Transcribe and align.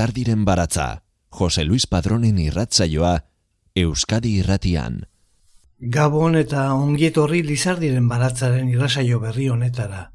Lizardiren 0.00 0.46
baratza, 0.46 1.02
Jose 1.28 1.62
Luis 1.62 1.84
Padronen 1.86 2.38
irratzaioa, 2.40 3.18
Euskadi 3.76 4.30
irratian. 4.40 4.94
Gabon 5.96 6.38
eta 6.40 6.62
ongietorri 6.72 7.42
Lizardiren 7.44 8.06
baratzaren 8.08 8.70
irratsaio 8.72 9.20
berri 9.20 9.50
honetara. 9.52 10.06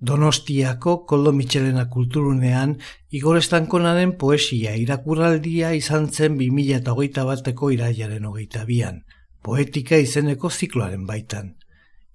Donostiako 0.00 0.96
Koldo 1.06 1.30
Michelena 1.30 1.86
kulturunean 1.94 2.74
Igor 3.14 3.38
Estankonaren 3.38 4.16
poesia 4.18 4.74
irakurraldia 4.74 5.70
izan 5.78 6.10
zen 6.10 6.34
2008 6.42 7.28
bateko 7.30 7.70
iraiaren 7.78 8.26
hogeita 8.26 8.66
bian, 8.66 9.04
poetika 9.46 10.02
izeneko 10.08 10.50
zikloaren 10.50 11.06
baitan. 11.06 11.54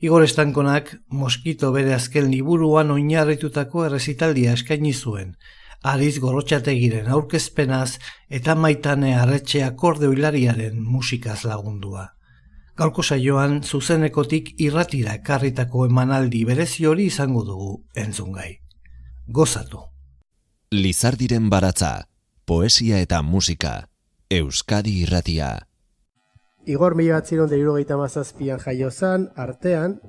Igor 0.03 0.27
Estankonak 0.27 0.97
moskito 1.07 1.71
bere 1.71 1.95
azken 1.95 2.27
liburuan 2.27 2.91
oinarritutako 2.91 3.87
errezitaldia 3.87 4.59
eskaini 4.59 4.91
zuen, 4.91 5.37
Ariz 5.83 6.19
gorotxategiren 6.23 7.09
aurkezpenaz 7.11 7.97
eta 8.31 8.55
maitane 8.55 9.17
arretxe 9.19 9.63
akorde 9.65 10.07
hilariaren 10.07 10.77
musikaz 10.79 11.43
lagundua. 11.43 12.05
Gaurko 12.79 13.03
saioan 13.03 13.59
zuzenekotik 13.63 14.53
irratira 14.63 15.17
ekarritako 15.19 15.85
emanaldi 15.89 16.45
berezi 16.47 16.87
hori 16.87 17.09
izango 17.11 17.43
dugu 17.43 17.73
entzungai. 18.05 18.61
Gozatu. 19.27 19.83
Lizardiren 20.71 21.49
baratza, 21.51 22.07
poesia 22.45 23.03
eta 23.03 23.21
musika, 23.21 23.89
Euskadi 24.31 25.01
irratia. 25.03 25.51
Igor 26.65 26.95
mila 26.95 27.19
bat 27.19 27.27
ziron 27.27 27.49
mazazpian 27.99 28.59
jaio 28.59 28.89
zan, 28.89 29.29
artean, 29.35 29.99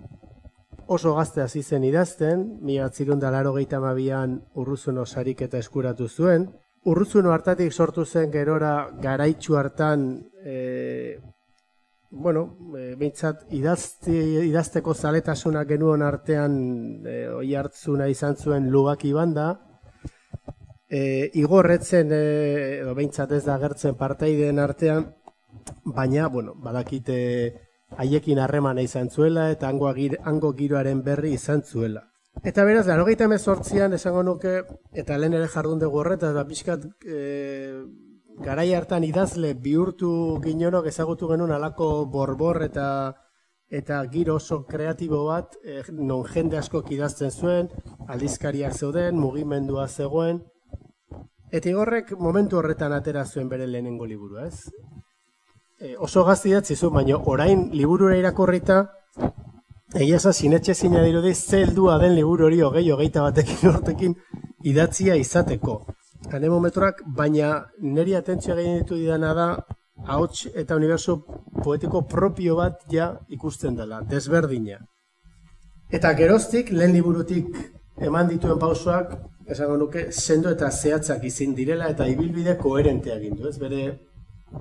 oso 0.87 1.15
gazte 1.15 1.43
hasi 1.43 1.63
zen 1.63 1.85
idazten, 1.85 2.59
mila 2.63 2.91
da 3.21 3.31
laro 3.31 3.55
mabian 3.81 4.43
urruzuno 4.55 5.07
sarik 5.07 5.43
eskuratu 5.43 6.09
zuen. 6.09 6.51
Urruzuno 6.85 7.33
hartatik 7.33 7.73
sortu 7.73 8.05
zen 8.05 8.31
gerora 8.31 8.91
garaitxu 9.01 9.57
hartan, 9.57 10.23
e, 10.45 11.19
bueno, 12.11 12.59
e, 12.77 12.95
bintzat 12.97 13.53
idazti, 13.53 14.13
idazteko 14.51 14.95
zaletasuna 14.95 15.65
genuen 15.65 16.03
artean 16.03 17.07
e, 17.07 17.29
oi 17.29 17.55
hartzuna 17.55 18.07
izan 18.09 18.37
zuen 18.37 18.71
lugaki 18.71 19.13
banda. 19.13 19.61
E, 20.89 21.31
igorretzen, 21.35 22.13
e, 22.13 22.81
edo 22.83 22.95
ez 23.01 23.45
da 23.45 23.59
gertzen 23.59 23.95
parteideen 23.95 24.59
artean, 24.59 25.15
baina, 25.85 26.29
bueno, 26.29 26.55
badakite 26.55 27.64
haiekin 27.99 28.39
harremana 28.39 28.83
izan 28.83 29.11
zuela 29.11 29.51
eta 29.51 29.69
hango, 29.69 29.89
agir, 29.89 30.19
hango 30.25 30.53
giroaren 30.55 31.03
berri 31.03 31.35
izan 31.35 31.63
zuela. 31.63 32.09
Eta 32.43 32.65
beraz, 32.67 32.87
laro 32.87 33.05
gehieta 33.07 33.29
mezortzian 33.31 33.93
esango 33.95 34.23
nuke, 34.27 34.55
eta 34.93 35.19
lehen 35.19 35.37
ere 35.39 35.49
jardun 35.49 35.79
dugu 35.79 36.01
horreta, 36.03 36.33
eta 36.35 36.43
pixkat 36.49 36.89
e, 37.07 37.21
garai 38.43 38.73
hartan 38.75 39.05
idazle 39.07 39.55
bihurtu 39.55 40.41
ginonok 40.43 40.89
ezagutu 40.91 41.29
genuen 41.31 41.55
alako 41.55 42.07
borbor 42.11 42.63
eta 42.67 42.89
eta 43.75 44.01
giro 44.11 44.37
oso 44.37 44.65
kreatibo 44.67 45.25
bat, 45.27 45.55
e, 45.65 45.83
non 45.93 46.25
jende 46.31 46.59
asko 46.59 46.83
idazten 46.91 47.31
zuen, 47.31 47.71
aldizkariak 48.09 48.75
zeuden, 48.75 49.17
mugimendua 49.19 49.89
zegoen, 49.89 50.43
eta 51.51 51.71
igorrek 51.71 52.13
momentu 52.19 52.59
horretan 52.59 52.93
atera 52.93 53.25
zuen 53.25 53.49
bere 53.49 53.67
lehenengo 53.67 54.07
liburu, 54.07 54.39
ez? 54.45 54.69
E, 55.81 55.97
oso 55.97 56.25
gazti 56.25 56.53
datzi 56.53 56.77
zu, 56.77 56.91
baina 56.91 57.19
orain 57.33 57.69
liburura 57.73 58.17
irakorrita, 58.17 58.79
egia 59.95 60.19
za 60.19 60.33
sinetxe 60.33 60.75
zina 60.75 61.03
dirudi, 61.05 61.35
ze 61.35 61.63
heldua 61.63 61.99
den 61.99 62.15
liburu 62.15 62.47
hori 62.47 62.61
hogei 62.61 62.91
hogeita 62.91 63.23
batekin 63.23 63.69
hortekin 63.73 64.15
idatzia 64.65 65.17
izateko. 65.17 65.81
Anemometrak, 66.33 67.03
baina 67.17 67.65
niri 67.81 68.15
atentzioa 68.17 68.57
gehien 68.57 68.81
ditu 68.81 68.97
didana 68.97 69.35
da, 69.35 69.49
ahots 70.07 70.49
eta 70.55 70.77
uniberso 70.77 71.19
poetiko 71.63 72.03
propio 72.09 72.57
bat 72.57 72.81
ja 72.91 73.13
ikusten 73.29 73.77
dela, 73.77 74.01
desberdina. 74.11 74.81
Eta 75.93 76.15
geroztik, 76.19 76.73
lehen 76.73 76.95
liburutik 76.97 77.53
eman 78.03 78.29
dituen 78.29 78.59
pausoak, 78.59 79.13
esango 79.47 79.77
nuke, 79.77 80.09
sendo 80.11 80.51
eta 80.51 80.71
zehatzak 80.71 81.25
izin 81.29 81.55
direla 81.55 81.91
eta 81.93 82.09
ibilbide 82.09 82.57
koherentea 82.59 83.19
gindu, 83.21 83.49
ez 83.49 83.59
bere 83.61 83.85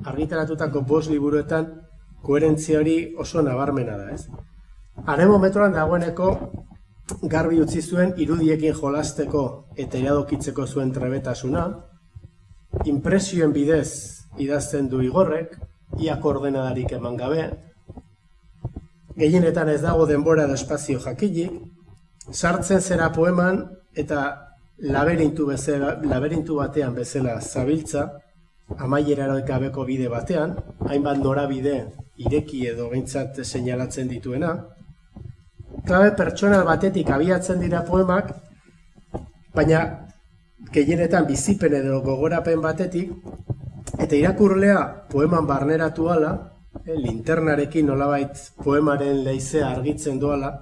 argitaratutako 0.06 0.82
bost 0.82 1.12
liburuetan 1.12 1.70
koherentzia 2.24 2.80
hori 2.80 2.98
oso 3.20 3.42
nabarmena 3.42 3.98
da, 3.98 4.12
ez? 4.12 4.28
Aremo 5.06 5.40
metroan 5.40 5.74
dagoeneko 5.74 6.30
garbi 7.32 7.60
utzi 7.62 7.82
zuen 7.82 8.14
irudiekin 8.18 8.76
jolasteko 8.80 9.44
eta 9.76 10.00
iradokitzeko 10.00 10.66
zuen 10.68 10.92
trebetasuna, 10.96 11.66
impresioen 12.90 13.54
bidez 13.54 13.90
idazten 14.40 14.88
du 14.90 15.02
igorrek, 15.04 15.58
ia 16.00 16.16
koordenadarik 16.22 16.96
eman 16.98 17.18
gabe, 17.18 17.44
gehienetan 19.18 19.70
ez 19.70 19.82
dago 19.82 20.08
denbora 20.10 20.48
da 20.48 20.56
espazio 20.58 21.00
jakilik, 21.04 21.60
sartzen 22.32 22.82
zera 22.82 23.12
poeman 23.14 23.62
eta 23.94 24.24
laberintu, 24.80 25.46
bezala, 25.52 25.98
laberintu 26.02 26.58
batean 26.58 26.96
bezala 26.96 27.40
zabiltza, 27.42 28.08
amaierara 28.78 29.42
gabeko 29.48 29.86
bide 29.86 30.08
batean, 30.10 30.56
hainbat 30.88 31.20
norabide 31.24 31.76
ireki 32.18 32.68
edo 32.72 32.90
geintzat 32.90 33.42
seinalatzen 33.44 34.10
dituena. 34.10 34.54
Klabe 35.88 36.14
pertsonal 36.18 36.66
batetik 36.66 37.10
abiatzen 37.10 37.60
dira 37.60 37.84
poemak, 37.86 38.32
baina 39.54 39.84
gehienetan 40.72 41.28
bizipen 41.28 41.74
edo 41.82 42.02
gogorapen 42.02 42.62
batetik, 42.62 43.12
eta 44.00 44.16
irakurlea 44.16 44.80
poeman 45.12 45.48
barneratu 45.48 46.10
ala, 46.10 46.34
eh, 46.86 46.98
linternarekin 46.98 47.88
nolabait 47.88 48.46
poemaren 48.64 49.24
leizea 49.24 49.70
argitzen 49.70 50.20
doala, 50.20 50.54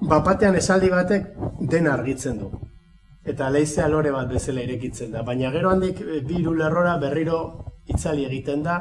bapatean 0.00 0.56
esaldi 0.56 0.90
batek 0.90 1.30
dena 1.60 1.94
argitzen 1.94 2.38
du 2.38 2.50
eta 3.26 3.48
leizea 3.50 3.88
lore 3.90 4.12
bat 4.14 4.28
bezala 4.30 4.62
irekitzen 4.62 5.10
da. 5.12 5.22
Baina 5.26 5.50
gero 5.54 5.72
handik 5.74 6.00
eh, 6.00 6.20
bi 6.26 6.40
hiru 6.40 6.54
lerrora 6.54 6.96
berriro 7.02 7.40
itzali 7.90 8.26
egiten 8.26 8.62
da, 8.62 8.76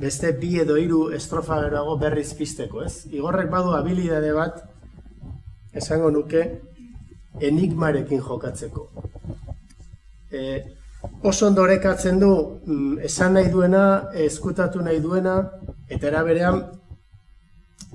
beste 0.00 0.32
bi 0.40 0.56
edo 0.62 0.76
hiru 0.80 1.08
estrofa 1.14 1.60
geroago 1.64 1.96
berriz 2.00 2.32
pisteko, 2.38 2.82
ez? 2.86 3.06
Igorrek 3.12 3.50
badu 3.50 3.74
habilidade 3.76 4.32
bat, 4.34 4.62
esango 5.74 6.10
nuke, 6.10 6.44
enigmarekin 7.50 8.22
jokatzeko. 8.24 8.88
E, 10.30 10.42
oso 11.22 11.46
ondo 11.46 11.62
orekatzen 11.62 12.18
du, 12.22 12.32
mm, 12.66 12.98
esan 13.10 13.38
nahi 13.38 13.52
duena, 13.52 13.84
eskutatu 14.26 14.82
nahi 14.82 15.00
duena, 15.04 15.36
eta 15.88 16.10
eraberean, 16.10 16.62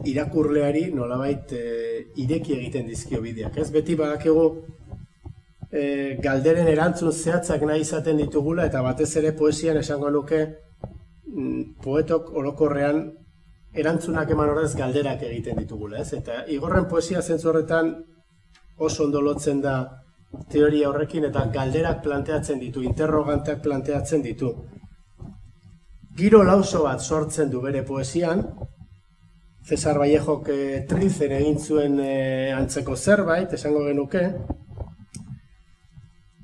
irakurleari 0.10 0.88
nolabait 0.96 1.52
e, 1.54 1.66
ireki 2.24 2.56
egiten 2.58 2.88
dizkio 2.88 3.22
bideak. 3.22 3.58
Ez 3.58 3.70
beti 3.72 3.96
badakigu 4.00 4.48
e, 5.74 6.18
galderen 6.22 6.70
erantzun 6.70 7.12
zehatzak 7.12 7.66
nahi 7.66 7.82
izaten 7.82 8.22
ditugula 8.22 8.68
eta 8.70 8.84
batez 8.86 9.10
ere 9.22 9.34
poesian 9.40 9.80
esango 9.82 10.12
nuke 10.14 10.42
mm, 10.46 11.62
poetok 11.84 12.30
orokorrean 12.42 13.04
erantzunak 13.74 14.30
eman 14.36 14.52
horrez 14.54 14.76
galderak 14.78 15.24
egiten 15.26 15.58
ditugula, 15.58 16.04
ez? 16.04 16.14
Eta 16.14 16.44
igorren 16.54 16.86
poesia 16.90 17.24
zentzu 17.24 17.50
horretan 17.50 17.90
oso 18.78 19.08
ondo 19.08 19.22
lotzen 19.22 19.62
da 19.64 19.78
teoria 20.50 20.90
horrekin 20.90 21.26
eta 21.30 21.48
galderak 21.54 22.04
planteatzen 22.06 22.62
ditu, 22.62 22.84
interroganteak 22.86 23.64
planteatzen 23.66 24.22
ditu. 24.22 24.54
Giro 26.18 26.44
lauso 26.46 26.84
bat 26.86 27.02
sortzen 27.02 27.50
du 27.50 27.62
bere 27.62 27.82
poesian, 27.86 28.46
Cesar 29.64 29.98
Vallejok 29.98 30.50
e, 30.52 30.64
trilzen 30.90 31.32
egin 31.38 31.58
zuen 31.58 31.96
e, 32.04 32.16
antzeko 32.54 32.98
zerbait, 33.00 33.54
esango 33.58 33.86
genuke, 33.88 34.26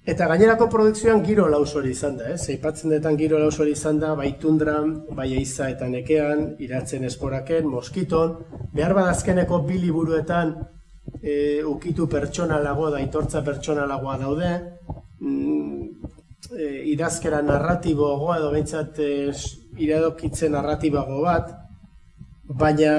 Eta 0.09 0.25
gainerako 0.25 0.65
produkzioan 0.73 1.19
giro 1.21 1.43
lausori 1.51 1.91
izan 1.93 2.15
da, 2.17 2.31
eh? 2.31 2.37
Zeipatzen 2.37 2.93
detan 2.95 3.17
giro 3.19 3.37
lausori 3.37 3.75
izan 3.75 3.99
da, 4.01 4.15
bai 4.17 4.31
tundran, 4.41 4.95
bai 5.17 5.27
eiza 5.37 5.67
eta 5.69 5.85
nekean, 5.91 6.55
iratzen 6.65 7.05
esporaken, 7.05 7.67
moskiton, 7.69 8.33
behar 8.73 8.95
badazkeneko 8.97 9.59
bi 9.67 9.77
liburuetan 9.83 10.55
e, 11.21 11.35
ukitu 11.73 12.07
pertsonalago 12.09 12.89
da, 12.95 13.03
itortza 13.05 13.43
pertsonalagoa 13.45 14.17
daude, 14.23 14.49
mm, 15.21 16.09
e, 16.57 16.71
idazkera 16.95 17.43
narratiboagoa 17.45 18.39
edo 18.41 18.51
behintzat 18.55 19.01
e, 19.05 19.11
iradokitzen 19.85 20.57
narratibago 20.57 21.21
bat, 21.27 21.53
baina 22.63 22.95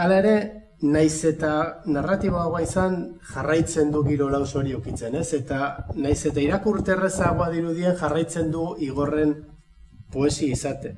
hala 0.00 0.22
ere, 0.24 0.36
naiz 0.82 1.24
eta 1.24 1.82
narratiboagoa 1.86 2.60
izan 2.62 2.96
jarraitzen 3.32 3.90
du 3.92 4.02
giro 4.04 4.28
laus 4.28 4.54
hori 4.56 4.74
okitzen, 4.74 5.14
ez? 5.16 5.32
Eta 5.34 5.88
naiz 5.94 6.26
eta 6.26 6.40
irakurterrezagoa 6.40 7.50
dirudien 7.50 7.96
jarraitzen 7.96 8.50
du 8.52 8.74
igorren 8.84 9.34
poesi 10.12 10.50
izate. 10.52 10.96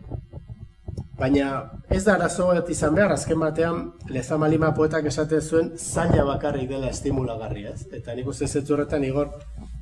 Baina 1.18 1.46
ez 1.90 2.04
da 2.04 2.14
arazo 2.14 2.46
bat 2.46 2.68
izan 2.70 2.94
behar, 2.94 3.12
azken 3.12 3.40
batean 3.42 3.78
lezamalima 4.14 4.72
poetak 4.74 5.06
esaten 5.10 5.40
zuen 5.40 5.70
zaila 5.76 6.24
bakarrik 6.24 6.68
dela 6.70 6.90
estimulagarria, 6.90 7.74
ez? 7.74 7.86
Eta 7.92 8.14
nik 8.14 8.26
uste 8.26 8.46
zetzu 8.46 8.74
horretan 8.74 9.04
igor 9.04 9.32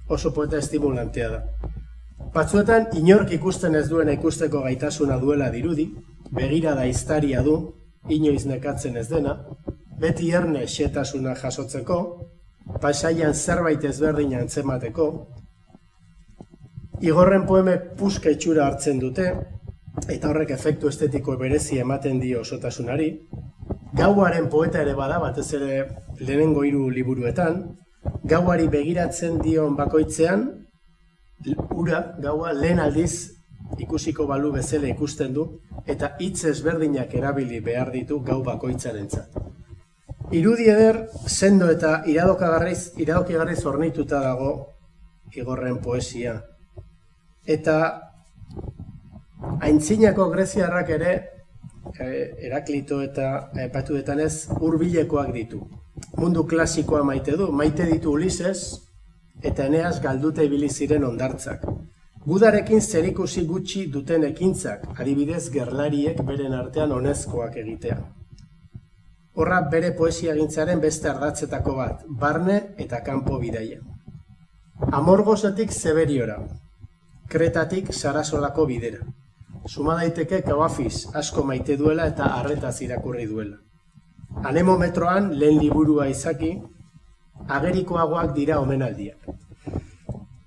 oso 0.09 0.33
poeta 0.33 0.57
estimulantea 0.59 1.29
da. 1.29 1.43
Batzuetan 2.33 2.89
inork 3.01 3.33
ikusten 3.33 3.75
ez 3.75 3.89
duena 3.89 4.13
ikusteko 4.17 4.63
gaitasuna 4.65 5.17
duela 5.21 5.51
dirudi, 5.51 5.87
begira 6.33 6.75
da 6.75 6.85
iztaria 6.87 7.43
du, 7.43 7.57
inoiz 8.09 8.45
nekatzen 8.47 8.97
ez 8.97 9.09
dena, 9.09 9.37
beti 10.01 10.31
erne 10.33 10.67
xetasuna 10.67 11.35
jasotzeko, 11.41 11.99
pasaian 12.83 13.35
zerbait 13.35 13.85
ezberdin 13.85 14.35
antzemateko, 14.41 15.07
igorren 17.01 17.47
poeme 17.47 17.77
puska 17.99 18.33
itxura 18.33 18.67
hartzen 18.67 19.01
dute, 19.01 19.31
eta 20.09 20.29
horrek 20.29 20.53
efektu 20.57 20.91
estetiko 20.93 21.37
berezi 21.41 21.79
ematen 21.81 22.21
dio 22.21 22.43
osotasunari, 22.45 23.11
gauaren 23.97 24.51
poeta 24.53 24.83
ere 24.83 24.95
bada, 24.95 25.19
batez 25.23 25.49
ere 25.57 25.79
lehenengo 26.21 26.65
hiru 26.65 26.91
liburuetan, 26.91 27.63
gauari 28.25 28.69
begiratzen 28.69 29.41
dion 29.43 29.77
bakoitzean, 29.77 30.47
ura, 31.77 32.03
gaua, 32.23 32.53
lehen 32.53 32.81
aldiz 32.81 33.33
ikusiko 33.83 34.27
balu 34.27 34.53
bezala 34.53 34.89
ikusten 34.93 35.35
du, 35.35 35.47
eta 35.87 36.15
hitz 36.21 36.45
ezberdinak 36.53 37.15
erabili 37.15 37.61
behar 37.61 37.93
ditu 37.95 38.21
gau 38.21 38.43
bakoitzarentzat. 38.45 39.56
Irudi 40.33 40.65
eder, 40.67 41.09
sendo 41.27 41.69
eta 41.71 42.01
iradokagarriz, 42.11 42.99
iradokigarriz 42.99 43.61
ornituta 43.65 44.19
dago 44.25 44.49
igorren 45.39 45.79
poesia. 45.79 46.33
Eta 47.47 47.77
aintzinako 49.69 50.27
greziarrak 50.33 50.91
ere, 50.97 51.13
eh, 52.01 52.35
Heraklito 52.43 53.01
eta 53.03 53.53
epatuetan 53.69 54.21
ez, 54.21 54.49
hurbilekoak 54.59 55.33
ditu. 55.33 55.63
Mundu 56.19 56.45
klasikoa 56.45 57.05
maite 57.05 57.37
du, 57.37 57.53
maite 57.53 57.87
ditu 57.87 58.19
Ulises, 58.19 58.83
eta 59.43 59.71
eneaz 59.71 60.01
galdute 60.03 60.45
ibili 60.45 60.69
ziren 60.69 61.05
ondartzak. 61.05 61.63
Gudarekin 62.27 62.81
zerikusi 62.81 63.47
gutxi 63.47 63.87
duten 63.87 64.25
ekintzak, 64.25 64.89
adibidez 64.99 65.49
gerlariek 65.55 66.23
beren 66.27 66.53
artean 66.53 66.91
onezkoak 66.93 67.63
egitea 67.63 68.03
horra 69.37 69.61
bere 69.73 69.91
poesia 69.93 70.35
gintzaren 70.37 70.81
beste 70.81 71.11
ardatzetako 71.11 71.75
bat, 71.77 72.05
barne 72.23 72.57
eta 72.85 73.03
kanpo 73.05 73.39
bidaia. 73.43 73.83
Amorgosetik 74.99 75.73
zeberiora, 75.73 76.39
kretatik 77.29 77.93
sarasolako 77.93 78.67
bidera. 78.71 79.03
Suma 79.67 79.97
daiteke 80.01 80.41
kabafiz 80.47 81.07
asko 81.21 81.45
maite 81.45 81.77
duela 81.77 82.07
eta 82.13 82.31
arretaz 82.39 82.81
irakurri 82.87 83.27
duela. 83.27 83.59
Anemometroan 84.51 85.33
lehen 85.41 85.61
liburua 85.61 86.07
izaki, 86.13 86.53
agerikoagoak 87.59 88.33
dira 88.37 88.61
omenaldiak. 88.61 89.33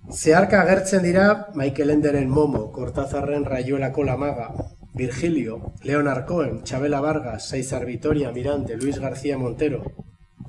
Zeharka 0.09 0.61
agertzen 0.63 1.03
dira 1.05 1.25
Michael 1.53 1.91
Enderen 1.97 2.29
Momo, 2.29 2.71
Kortazarren 2.73 3.45
Rayuelako 3.45 4.03
Lamaga, 4.03 4.49
Virgilio, 4.93 5.73
Leonard 5.83 6.25
Cohen, 6.25 6.63
Chabela 6.63 6.99
Vargas, 6.99 7.47
Saizar 7.47 7.85
Vitoria, 7.85 8.31
Mirante, 8.31 8.75
Luis 8.75 8.99
García 8.99 9.37
Montero. 9.37 9.83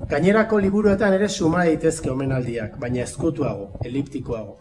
Gainerako 0.09 0.59
liburuetan 0.59 1.13
ere 1.13 1.29
suma 1.29 1.65
daitezke 1.65 2.09
omenaldiak, 2.09 2.77
baina 2.79 3.03
ezkutuago, 3.03 3.77
eliptikoago. 3.85 4.57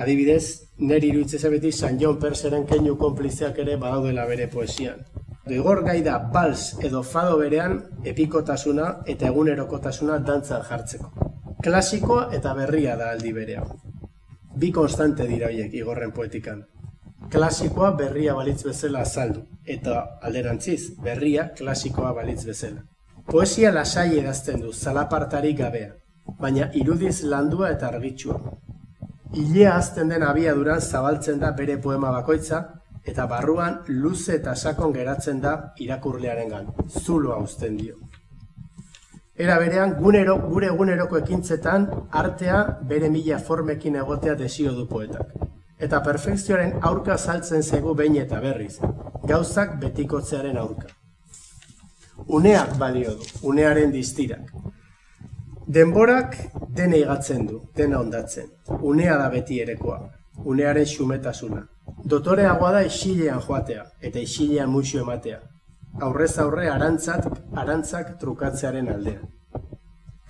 Adibidez, 0.00 0.70
neri 0.78 1.10
iruitze 1.12 1.50
beti 1.52 1.70
San 1.72 1.98
John 2.00 2.18
Perseren 2.18 2.64
keinu 2.66 2.96
konplizeak 2.96 3.58
ere 3.58 3.76
badaudela 3.76 4.24
bere 4.26 4.48
poesian. 4.48 5.04
Doigor 5.44 5.84
gai 5.84 6.00
da 6.02 6.18
bals 6.18 6.78
edo 6.80 7.02
fado 7.02 7.36
berean 7.38 7.82
epikotasuna 8.02 8.90
eta 9.06 9.28
egunerokotasuna 9.28 10.18
dantzan 10.18 10.64
jartzeko. 10.70 11.12
Klasikoa 11.62 12.30
eta 12.32 12.54
berria 12.56 12.96
da 12.96 13.10
aldi 13.12 13.32
berean. 13.32 13.68
Bi 14.56 14.72
konstante 14.72 15.28
dira 15.28 15.52
hoiek 15.52 15.74
igorren 15.74 16.12
poetikan 16.16 16.64
klasikoa 17.30 17.90
berria 17.96 18.34
balitz 18.34 18.62
bezala 18.64 19.00
azaldu, 19.00 19.44
eta 19.64 20.18
alderantziz, 20.22 20.94
berria 21.02 21.48
klasikoa 21.56 22.12
balitz 22.12 22.44
bezala. 22.46 22.84
Poesia 23.30 23.72
lasai 23.72 24.18
edazten 24.18 24.60
du, 24.60 24.72
zalapartarik 24.72 25.58
gabea, 25.58 25.92
baina 26.40 26.68
irudiz 26.80 27.22
landua 27.24 27.70
eta 27.72 27.88
argitsua. 27.88 28.40
Ilea 29.34 29.76
azten 29.76 30.12
den 30.12 30.22
abiaduran 30.22 30.80
zabaltzen 30.80 31.40
da 31.40 31.50
bere 31.52 31.78
poema 31.78 32.10
bakoitza, 32.12 32.60
eta 33.04 33.26
barruan 33.26 33.80
luze 33.88 34.36
eta 34.36 34.54
sakon 34.54 34.92
geratzen 34.92 35.40
da 35.40 35.54
irakurlearen 35.78 36.48
gan, 36.48 36.68
zuloa 36.88 37.38
uzten 37.42 37.76
dio. 37.76 37.96
Era 39.34 39.58
berean, 39.58 39.96
gunero, 39.98 40.36
gure 40.46 40.68
eguneroko 40.70 41.18
ekintzetan, 41.18 41.88
artea 42.12 42.60
bere 42.92 43.10
mila 43.10 43.40
formekin 43.48 43.96
egotea 44.04 44.36
desio 44.38 44.72
du 44.76 44.86
poetak 44.86 45.53
eta 45.84 46.00
perfekzioaren 46.02 46.78
aurka 46.88 47.16
saltzen 47.18 47.62
zego 47.62 47.94
behin 47.94 48.16
eta 48.22 48.40
berriz, 48.40 48.78
gauzak 49.28 49.76
betikotzearen 49.82 50.56
aurka. 50.60 50.88
Uneak 52.38 52.76
balio 52.78 53.14
du, 53.18 53.28
unearen 53.50 53.92
distirak. 53.92 54.52
Denborak 55.76 56.36
dene 56.76 57.00
igatzen 57.02 57.46
du, 57.46 57.60
dena 57.76 58.00
ondatzen. 58.00 58.50
Unea 58.80 59.16
da 59.18 59.28
beti 59.32 59.60
erekoa, 59.60 59.98
unearen 60.44 60.86
xumetasuna. 60.86 61.62
Dotoreagoa 62.04 62.72
da 62.78 62.82
isilean 62.84 63.40
joatea, 63.46 63.84
eta 64.00 64.20
isilean 64.20 64.70
muixo 64.70 65.00
ematea. 65.00 65.40
Aurrez 66.02 66.34
aurre 66.42 66.68
arantzat, 66.70 67.28
arantzak 67.64 68.16
trukatzearen 68.20 68.92
aldean 68.92 69.32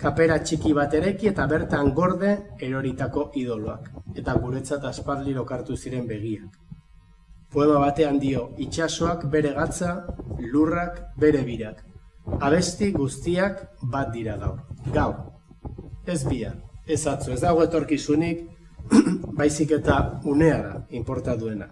kapera 0.01 0.37
txiki 0.43 0.73
bat 0.75 0.93
ereki 0.93 1.29
eta 1.31 1.45
bertan 1.47 1.91
gorde 1.95 2.31
eroritako 2.67 3.29
idoloak, 3.41 3.89
eta 4.15 4.35
guretzat 4.41 4.85
aspaldi 4.91 5.33
lokartu 5.33 5.77
ziren 5.77 6.07
begiak. 6.07 6.59
Poema 7.51 7.79
batean 7.79 8.19
dio, 8.19 8.49
itxasoak 8.59 9.29
bere 9.31 9.53
gatza, 9.55 9.93
lurrak 10.51 10.99
bere 11.17 11.43
birak. 11.47 11.83
Abesti 12.41 12.91
guztiak 12.91 13.61
bat 13.91 14.11
dira 14.11 14.35
gaur. 14.41 14.59
Gau, 14.93 15.11
ez 16.05 16.23
bia, 16.27 16.51
ez 16.87 17.05
atzu, 17.07 17.31
ez 17.31 17.41
dago 17.41 17.63
etorkizunik, 17.63 18.43
baizik 19.39 19.71
eta 19.79 19.99
unea 20.25 20.57
da, 20.61 20.73
importa 20.99 21.37
duena. 21.39 21.69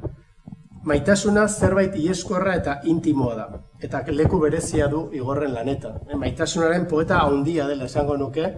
Maitasuna 0.84 1.46
zerbait 1.48 1.94
ieskorra 1.96 2.58
eta 2.60 2.74
intimoa 2.92 3.36
da, 3.38 3.46
eta 3.80 4.02
leku 4.12 4.40
berezia 4.42 4.90
du 4.92 5.06
igorren 5.16 5.54
laneta. 5.56 5.94
E, 6.10 6.18
maitasunaren 6.20 6.90
poeta 6.92 7.22
handia 7.24 7.68
dela 7.70 7.88
esango 7.88 8.18
nuke, 8.20 8.50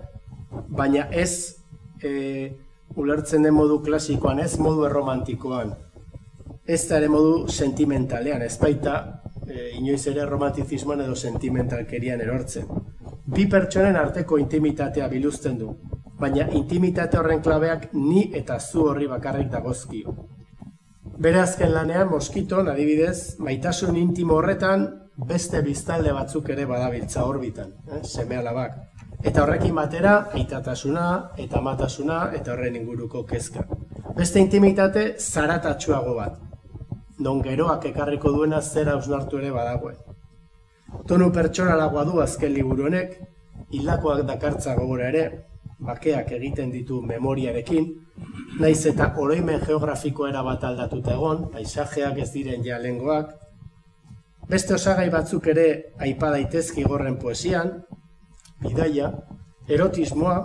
baina 0.79 1.05
ez 1.12 1.62
e, 2.01 2.50
ulertzen 2.96 3.46
den 3.46 3.53
modu 3.53 3.77
klasikoan, 3.86 4.39
ez 4.39 4.58
modu 4.58 4.88
erromantikoan, 4.88 5.75
ez 6.65 6.82
da 6.89 6.98
ere 6.98 7.12
modu 7.13 7.46
sentimentalean, 7.48 8.41
ez 8.41 8.58
baita 8.58 8.96
e, 9.46 9.70
inoiz 9.77 10.01
ere 10.10 10.25
romantizismoan 10.25 11.05
edo 11.05 11.15
sentimentalkerian 11.15 12.25
erortzen. 12.25 12.65
Bi 13.25 13.46
pertsonen 13.50 14.01
arteko 14.01 14.41
intimitatea 14.41 15.12
biluzten 15.13 15.60
du, 15.62 15.75
baina 16.17 16.50
intimitate 16.58 17.22
horren 17.22 17.46
klabeak 17.46 17.91
ni 17.94 18.32
eta 18.34 18.58
zu 18.60 18.89
horri 18.89 19.05
bakarrik 19.13 19.53
dagozkio. 19.53 20.15
Bere 21.15 21.39
azken 21.39 21.72
lanean, 21.72 22.10
moskiton, 22.12 22.67
adibidez, 22.67 23.38
maitasun 23.39 23.95
intimo 23.95 24.36
horretan, 24.36 24.81
beste 25.29 25.62
biztalde 25.63 26.12
batzuk 26.12 26.50
ere 26.51 26.65
badabiltza 26.67 27.24
orbitan, 27.24 27.69
eh? 27.88 28.01
seme 28.03 28.36
alabak. 28.36 28.74
Eta 29.24 29.45
horrekin 29.45 29.77
batera, 29.79 30.15
aitatasuna, 30.36 31.05
eta 31.39 31.62
matasuna, 31.63 32.19
eta 32.36 32.51
horren 32.53 32.75
inguruko 32.81 33.24
kezka. 33.29 33.63
Beste 34.17 34.43
intimitate, 34.43 35.05
zaratatxuago 35.19 36.17
bat. 36.19 36.36
Non 37.24 37.39
geroak 37.41 37.88
ekarriko 37.93 38.36
duena 38.36 38.60
zera 38.62 38.98
ausnartu 39.00 39.39
ere 39.39 39.53
badagoen. 39.55 39.95
Tonu 41.07 41.31
pertsonalagoa 41.31 42.03
du 42.10 42.19
azken 42.22 42.51
liburu 42.53 42.89
honek, 42.89 43.15
hilakoak 43.72 44.25
dakartza 44.27 44.75
gogora 44.75 45.07
ere, 45.13 45.25
bakeak 45.86 46.32
egiten 46.38 46.72
ditu 46.74 47.01
memoriarekin, 47.01 47.88
naiz 48.60 48.86
eta 48.89 49.12
oroimen 49.22 49.62
geografiko 49.65 50.27
era 50.27 50.44
bat 50.44 50.63
aldatuta 50.63 51.13
egon, 51.13 51.48
paisajeak 51.54 52.20
ez 52.24 52.32
diren 52.34 52.63
ja 52.65 52.80
lengoak, 52.82 53.34
beste 54.50 54.75
osagai 54.75 55.10
batzuk 55.13 55.48
ere 55.54 55.68
aipa 56.00 56.32
daitezki 56.36 56.84
gorren 56.84 57.18
poesian, 57.22 57.72
bidaia, 58.62 59.12
erotismoa, 59.68 60.38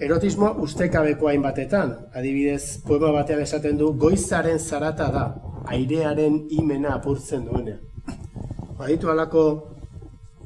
erotismoa 0.00 0.54
ustekabeko 0.64 1.28
hainbatetan, 1.28 1.94
adibidez, 2.14 2.80
poema 2.86 3.12
batean 3.20 3.42
esaten 3.44 3.78
du, 3.78 3.92
goizaren 3.98 4.58
zarata 4.58 5.10
da, 5.14 5.24
airearen 5.68 6.44
imena 6.60 6.94
apurtzen 6.96 7.44
duenean. 7.48 7.82
Baditu 8.78 9.10
alako 9.10 9.44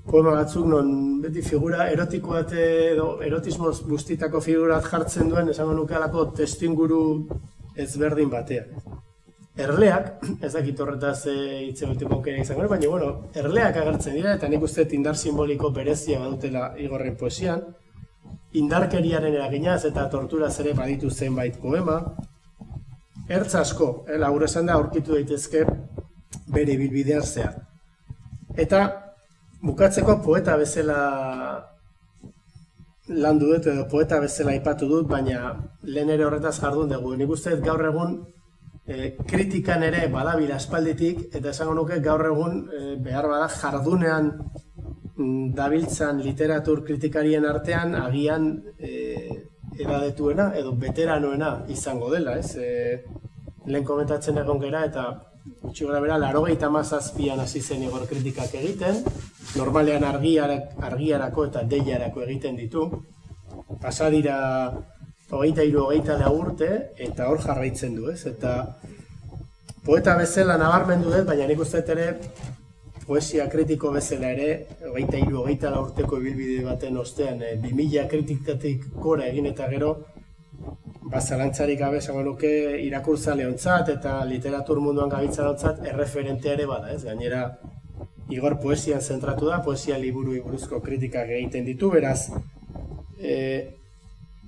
poema 0.07 0.35
batzuk 0.35 0.67
non 0.67 1.21
beti 1.23 1.43
figura 1.43 1.89
erotiko 1.91 2.39
edo 2.39 3.07
erotismo 3.23 3.71
guztitako 3.89 4.41
figurat 4.41 4.85
jartzen 4.85 5.29
duen 5.31 5.49
esango 5.49 5.75
nuke 5.75 5.95
alako 5.95 6.27
testinguru 6.39 7.03
ezberdin 7.77 8.31
batean. 8.31 8.67
Erleak, 9.57 10.25
ez 10.45 10.53
dakit 10.53 10.81
horretaz 10.81 11.27
eh, 11.27 11.69
hitz 11.69 11.83
egiteko 11.83 12.17
aukera 12.17 12.41
izango, 12.41 12.67
baina 12.69 12.89
bueno, 12.89 13.11
erleak 13.35 13.77
agertzen 13.77 14.17
dira 14.17 14.35
eta 14.39 14.49
nik 14.49 14.63
uste 14.63 14.87
indar 14.97 15.17
simboliko 15.17 15.71
berezia 15.71 16.19
badutela 16.21 16.73
igorren 16.79 17.17
poesian. 17.17 17.63
Indarkeriaren 18.59 19.35
eraginaz 19.35 19.85
eta 19.89 20.09
torturaz 20.11 20.59
ere 20.61 20.75
baditu 20.75 21.11
zenbait 21.11 21.57
poema. 21.61 22.03
ertz 23.29 23.55
asko, 23.55 24.05
eh, 24.09 24.19
esan 24.45 24.67
da, 24.67 24.75
aurkitu 24.75 25.15
daitezke 25.15 25.65
bere 26.49 26.77
bilbidean 26.77 27.23
zehar. 27.23 27.55
Eta 28.57 29.02
bukatzeko 29.63 30.19
poeta 30.23 30.57
bezala 30.59 30.99
landu 33.09 33.53
dut 33.53 33.67
edo 33.71 33.87
poeta 33.91 34.19
bezala 34.21 34.55
aipatu 34.57 34.89
dut, 34.91 35.09
baina 35.09 35.55
lehen 35.83 36.11
ere 36.11 36.27
horretaz 36.27 36.57
jardun 36.61 36.91
dugu. 36.91 37.15
Nik 37.17 37.31
uste 37.31 37.55
gaur 37.63 37.85
egun 37.87 38.17
e, 38.87 39.15
kritikan 39.29 39.83
ere 39.87 40.07
badabila 40.11 40.59
espalditik, 40.59 41.29
eta 41.35 41.55
esango 41.55 41.77
nuke 41.79 42.01
gaur 42.03 42.27
egun 42.27 42.59
e, 42.67 42.83
behar 43.07 43.29
bada 43.31 43.49
jardunean 43.55 44.31
mm, 45.17 45.53
dabiltzan 45.59 46.23
literatur 46.27 46.85
kritikarien 46.87 47.47
artean 47.47 47.95
agian 48.03 48.53
e, 48.79 48.93
edadetuena 49.79 50.53
edo 50.59 50.75
veteranoena 50.79 51.53
izango 51.75 52.11
dela, 52.11 52.39
ez? 52.39 52.57
E, 52.57 53.03
lehen 53.67 53.85
komentatzen 53.87 54.43
egon 54.43 54.59
gera 54.63 54.87
eta 54.91 55.07
gutxi 55.63 55.87
gara 55.87 56.01
bera, 56.03 56.19
laro 56.19 56.45
gehi 56.45 56.59
hasi 57.39 57.61
zen 57.61 57.83
igor 57.83 58.07
kritikak 58.07 58.55
egiten, 58.55 59.03
normalean 59.57 60.05
argiarak, 60.05 60.77
argiarako 60.81 61.47
eta 61.51 61.63
deiarako 61.69 62.25
egiten 62.27 62.57
ditu, 62.57 62.87
pasadira 63.83 64.39
hogeita 65.33 65.65
iru 65.65 65.87
hogeita 65.87 66.19
da 66.21 66.31
urte, 66.33 66.71
eta 67.01 67.29
hor 67.31 67.41
jarraitzen 67.41 67.97
du, 67.97 68.09
ez? 68.13 68.25
Eta 68.29 68.57
poeta 69.85 70.17
bezala 70.19 70.59
nabarmendu 70.61 71.13
dut, 71.13 71.27
baina 71.29 71.49
nik 71.49 71.63
uste 71.65 71.83
ere 71.95 72.09
poesia 73.07 73.49
kritiko 73.51 73.91
bezala 73.97 74.31
ere, 74.37 74.51
hogeita 74.91 75.21
iru 75.21 75.43
hogeita 75.43 75.73
da 75.73 75.81
urteko 75.83 76.21
ibilbide 76.21 76.63
baten 76.69 76.99
ostean, 77.01 77.43
e, 77.43 77.57
bi 77.63 77.73
mila 77.77 78.07
kritikatik 78.09 78.91
gora 79.07 79.27
egin 79.27 79.49
eta 79.51 79.69
gero, 79.73 79.93
ba, 81.13 81.21
zalantzarik 81.21 81.81
gabe 81.81 81.99
esango 81.99 82.23
nuke 82.29 82.53
irakurtzale 82.87 83.47
ontzat 83.49 83.89
eta 83.97 84.19
literatur 84.29 84.81
munduan 84.81 85.11
gabiltza 85.13 85.49
ontzat 85.51 85.83
erreferente 85.89 86.53
ere 86.53 86.69
bada, 86.69 86.93
ez? 86.95 87.03
Gainera, 87.09 87.43
Igor 88.33 88.59
poesian 88.63 89.01
zentratu 89.01 89.49
da, 89.51 89.61
poesia 89.65 89.99
liburu 89.99 90.39
buruzko 90.45 90.81
kritikak 90.81 91.31
egiten 91.39 91.65
ditu, 91.69 91.91
beraz, 91.93 92.31
e, 93.19 93.37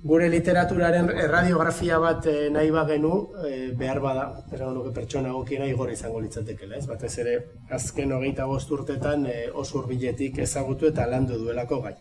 gure 0.05 0.27
literaturaren 0.29 1.09
erradiografia 1.09 1.97
bat 2.01 2.27
e, 2.29 2.35
nahi 2.53 2.71
bagenu, 2.73 3.13
e, 3.41 3.53
behar 3.77 4.01
bada, 4.03 4.25
esango 4.51 4.73
nuke 4.75 4.91
pertsona 4.97 5.31
gokiena 5.33 5.69
Igor 5.71 5.93
izango 5.93 6.21
litzatekela, 6.21 6.77
ez? 6.77 6.85
Batez 6.89 7.13
ere, 7.23 7.37
azken 7.77 8.13
hogeita 8.13 8.45
bost 8.49 8.73
urtetan 8.77 9.25
e, 9.31 9.39
osur 9.63 9.87
biletik 9.89 10.37
ezagutu 10.45 10.91
eta 10.91 11.07
landu 11.09 11.39
duelako 11.41 11.81
gai. 11.87 11.95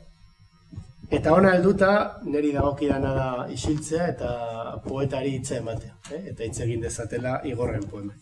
Eta 1.14 1.33
ona 1.37 1.55
helduta, 1.55 1.88
niri 2.26 2.53
dagokidana 2.53 3.14
da 3.17 3.26
isiltzea 3.53 4.07
eta 4.12 4.31
poetari 4.85 5.35
hitza 5.38 5.59
ematea, 5.61 5.97
eh? 6.11 6.23
eta 6.33 6.45
hitz 6.45 6.61
egin 6.64 6.85
dezatela 6.85 7.38
igorren 7.49 7.85
poema. 7.91 8.17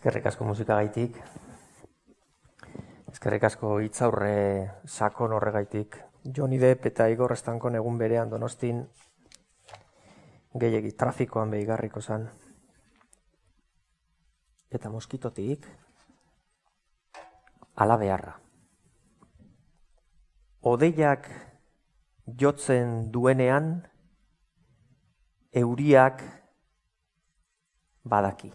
Eskerrik 0.00 0.26
asko 0.30 0.46
musika 0.48 0.78
gaitik. 0.78 1.16
Eskerrik 3.12 3.42
asko 3.44 3.74
hitzaurre 3.84 4.36
sakon 4.88 5.34
horregaitik. 5.36 5.98
Johnny 6.24 6.56
Depp 6.56 6.86
eta 6.88 7.04
Igor 7.12 7.34
Estankon 7.34 7.74
egun 7.76 7.98
berean 8.00 8.30
donostin 8.32 8.78
gehiegi 10.62 10.94
trafikoan 11.02 11.52
behigarriko 11.52 12.00
zan. 12.00 12.24
Eta 14.72 14.88
moskitotik 14.88 15.68
ala 17.76 17.98
beharra. 18.00 18.32
Odeiak 20.72 21.28
jotzen 22.40 23.12
duenean 23.12 23.68
euriak 25.52 26.24
badaki 28.08 28.54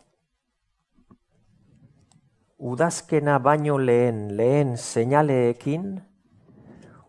udazkena 2.58 3.40
baino 3.40 3.78
lehen 3.78 4.38
lehen 4.38 4.78
seinaleekin, 4.78 6.02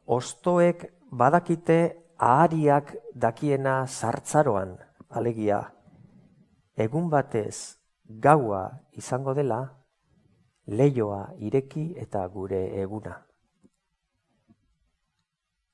ostoek 0.06 0.84
badakite 1.10 1.78
ahariak 2.18 2.94
dakiena 3.14 3.86
sartzaroan, 3.86 4.76
alegia, 5.10 5.60
egun 6.76 7.10
batez 7.10 7.78
gaua 8.08 8.64
izango 8.92 9.34
dela, 9.34 9.60
leioa 10.66 11.22
ireki 11.38 11.94
eta 12.02 12.26
gure 12.28 12.62
eguna. 12.82 13.14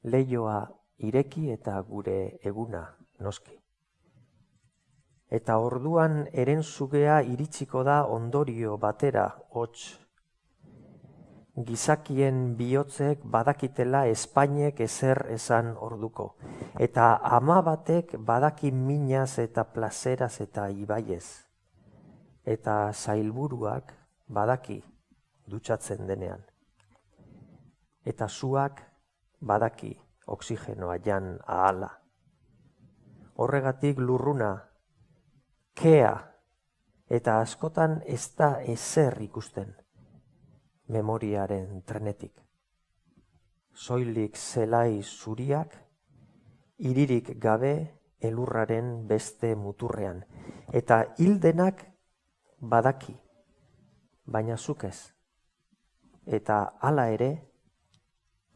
Leioa 0.05 0.61
ireki 0.99 1.51
eta 1.53 1.81
gure 1.83 2.39
eguna, 2.45 2.87
noski 3.21 3.62
eta 5.33 5.57
orduan 5.65 6.27
erenzugea 6.37 7.23
iritsiko 7.25 7.83
da 7.89 8.03
ondorio 8.05 8.77
batera 8.77 9.25
hots. 9.57 9.99
Gizakien 11.69 12.55
bihotzek 12.57 13.25
badakitela 13.33 14.05
Espainek 14.09 14.81
ezer 14.85 15.23
esan 15.33 15.73
orduko, 15.87 16.27
eta 16.81 17.15
ama 17.39 17.61
batek 17.65 18.15
badaki 18.29 18.73
minaz 18.73 19.39
eta 19.39 19.65
plazeraz 19.73 20.41
eta 20.45 20.69
ibaiez, 20.69 21.27
eta 22.45 22.77
zailburuak 22.93 23.93
badaki 24.29 24.81
dutxatzen 25.49 26.09
denean, 26.09 26.41
eta 28.05 28.29
zuak 28.29 28.81
badaki 29.41 29.95
oksigenoa 30.27 30.99
jan 31.05 31.37
ahala. 31.47 31.91
Horregatik 33.37 33.99
lurruna 33.99 34.72
kea 35.75 36.15
eta 37.13 37.41
askotan 37.41 38.01
ez 38.07 38.35
da 38.39 38.55
ezer 38.63 39.21
ikusten 39.23 39.75
memoriaren 40.93 41.83
trenetik. 41.87 42.35
Soilik 43.73 44.37
zelai 44.37 45.03
zuriak, 45.03 45.77
iririk 46.79 47.33
gabe 47.41 47.75
elurraren 48.21 49.07
beste 49.09 49.55
muturrean. 49.57 50.23
Eta 50.73 51.03
hildenak 51.19 51.85
badaki, 52.61 53.15
baina 54.27 54.57
zukez. 54.57 55.13
Eta 56.27 56.59
hala 56.81 57.09
ere, 57.11 57.31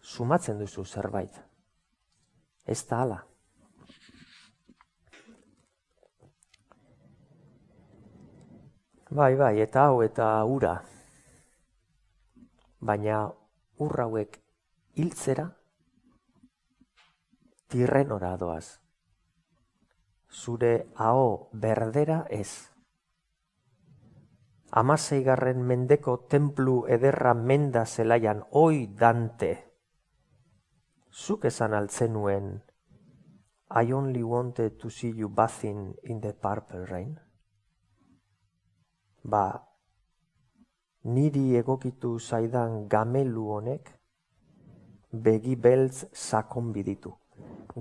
sumatzen 0.00 0.60
duzu 0.60 0.84
zerbait. 0.84 1.32
Ez 2.66 2.84
da 2.86 3.00
hala. 3.02 3.22
Bai, 9.08 9.36
bai, 9.38 9.60
eta 9.62 9.84
hau 9.86 10.00
eta 10.02 10.26
ura. 10.50 10.72
Baina 12.82 13.20
ur 13.78 14.00
hauek 14.02 14.38
hiltzera 14.98 15.44
tirrenora 17.70 18.32
doaz. 18.36 18.80
Zure 20.28 20.88
aho 20.96 21.50
berdera 21.52 22.24
ez. 22.30 22.50
Amaseigarren 24.72 25.62
mendeko 25.62 26.16
templu 26.26 26.74
ederra 26.90 27.34
menda 27.34 27.84
zelaian 27.86 28.42
oi 28.50 28.88
dante. 28.98 29.52
Zuk 31.12 31.46
esan 31.46 31.74
altzenuen 31.74 32.58
I 33.70 33.92
only 33.92 34.22
wanted 34.22 34.78
to 34.78 34.90
see 34.90 35.14
you 35.14 35.28
bathing 35.28 35.94
in 36.02 36.20
the 36.20 36.32
purple 36.32 36.84
rain 36.86 37.25
ba, 39.26 39.46
niri 41.14 41.56
egokitu 41.58 42.18
zaidan 42.18 42.86
gamelu 42.88 43.46
honek 43.54 43.90
begi 45.26 45.56
beltz 45.56 46.06
sakon 46.12 46.72
biditu. 46.72 47.12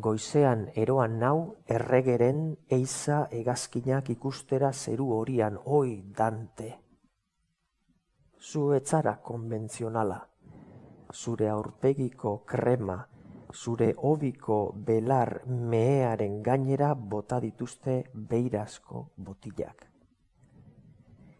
Goizean 0.05 0.65
eroan 0.83 1.19
nau 1.19 1.37
erregeren 1.77 2.41
eiza 2.77 3.19
egazkinak 3.41 4.09
ikustera 4.15 4.71
zeru 4.73 5.11
horian 5.17 5.59
oi 5.77 6.01
dante. 6.17 6.71
Zu 8.39 8.65
etzara 8.75 9.15
konbentzionala, 9.29 10.19
zure 11.13 11.49
aurpegiko 11.49 12.37
krema, 12.45 12.99
zure 13.53 13.93
obiko 14.11 14.59
belar 14.91 15.39
mehearen 15.47 16.41
gainera 16.43 16.93
bota 17.15 17.39
dituzte 17.39 18.01
beirazko 18.13 19.09
botilak 19.15 19.94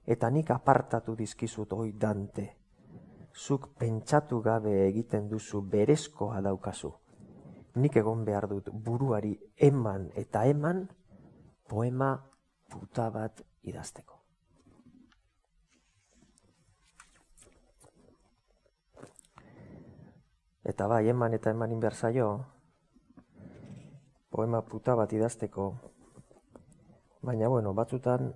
eta 0.06 0.30
nik 0.30 0.52
apartatu 0.52 1.16
dizkizut 1.16 1.74
oi 1.74 1.92
dante. 1.94 2.46
Zuk 3.36 3.74
pentsatu 3.80 4.40
gabe 4.42 4.74
egiten 4.88 5.28
duzu 5.30 5.62
berezkoa 5.62 6.42
daukazu. 6.42 6.92
Nik 7.76 7.98
egon 8.00 8.24
behar 8.24 8.48
dut 8.48 8.70
buruari 8.72 9.34
eman 9.58 10.10
eta 10.16 10.46
eman 10.48 10.86
poema 11.68 12.14
puta 12.72 13.10
bat 13.10 13.42
idazteko. 13.64 14.22
Eta 20.66 20.88
bai, 20.88 21.04
eman 21.10 21.36
eta 21.38 21.52
eman 21.54 21.76
inbertsaio, 21.76 22.30
poema 24.34 24.64
puta 24.66 24.96
bat 24.98 25.12
idazteko, 25.14 25.68
baina 27.22 27.52
bueno, 27.54 27.74
batzutan 27.78 28.32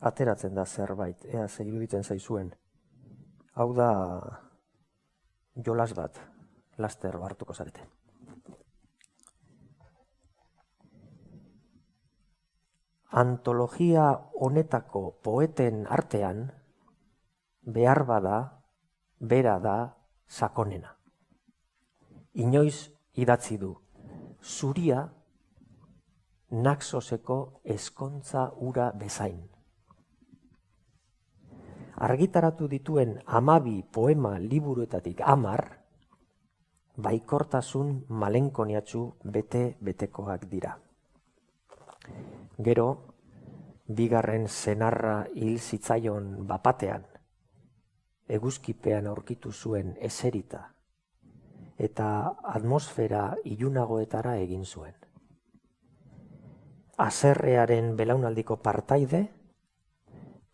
ateratzen 0.00 0.54
da 0.54 0.64
zerbait, 0.64 1.24
ea 1.24 1.46
ze 1.48 1.64
iruditzen 1.64 2.04
zaizuen. 2.04 2.50
Hau 3.52 3.72
da 3.76 3.90
jolas 5.54 5.92
bat, 5.94 6.20
laster 6.78 7.16
hartuko 7.20 7.54
zarete. 7.54 7.86
Antologia 13.10 14.06
honetako 14.38 15.02
poeten 15.22 15.84
artean, 15.90 16.44
behar 17.66 18.04
bada, 18.06 18.38
bera 19.18 19.58
da 19.58 19.76
sakonena. 20.28 20.94
Inoiz 22.34 22.92
idatzi 23.18 23.58
du, 23.58 23.74
zuria 24.40 25.08
naxoseko 26.50 27.40
eskontza 27.64 28.50
ura 28.70 28.92
bezain 28.96 29.40
argitaratu 32.00 32.64
dituen 32.68 33.18
amabi 33.26 33.82
poema 33.84 34.38
liburuetatik 34.40 35.20
amar, 35.20 35.84
baikortasun 36.96 38.06
malenkoniatzu 38.08 39.02
bete-betekoak 39.24 40.46
dira. 40.48 40.78
Gero, 42.56 42.88
bigarren 43.86 44.48
senarra 44.48 45.26
hil 45.34 45.58
zitzaion 45.60 46.46
bapatean, 46.48 47.04
eguzkipean 48.28 49.06
aurkitu 49.10 49.52
zuen 49.52 49.92
eserita, 50.00 50.62
eta 51.76 52.08
atmosfera 52.54 53.34
ilunagoetara 53.44 54.38
egin 54.40 54.64
zuen. 54.64 54.96
Azerrearen 57.00 57.92
belaunaldiko 57.96 58.56
partaide, 58.56 59.22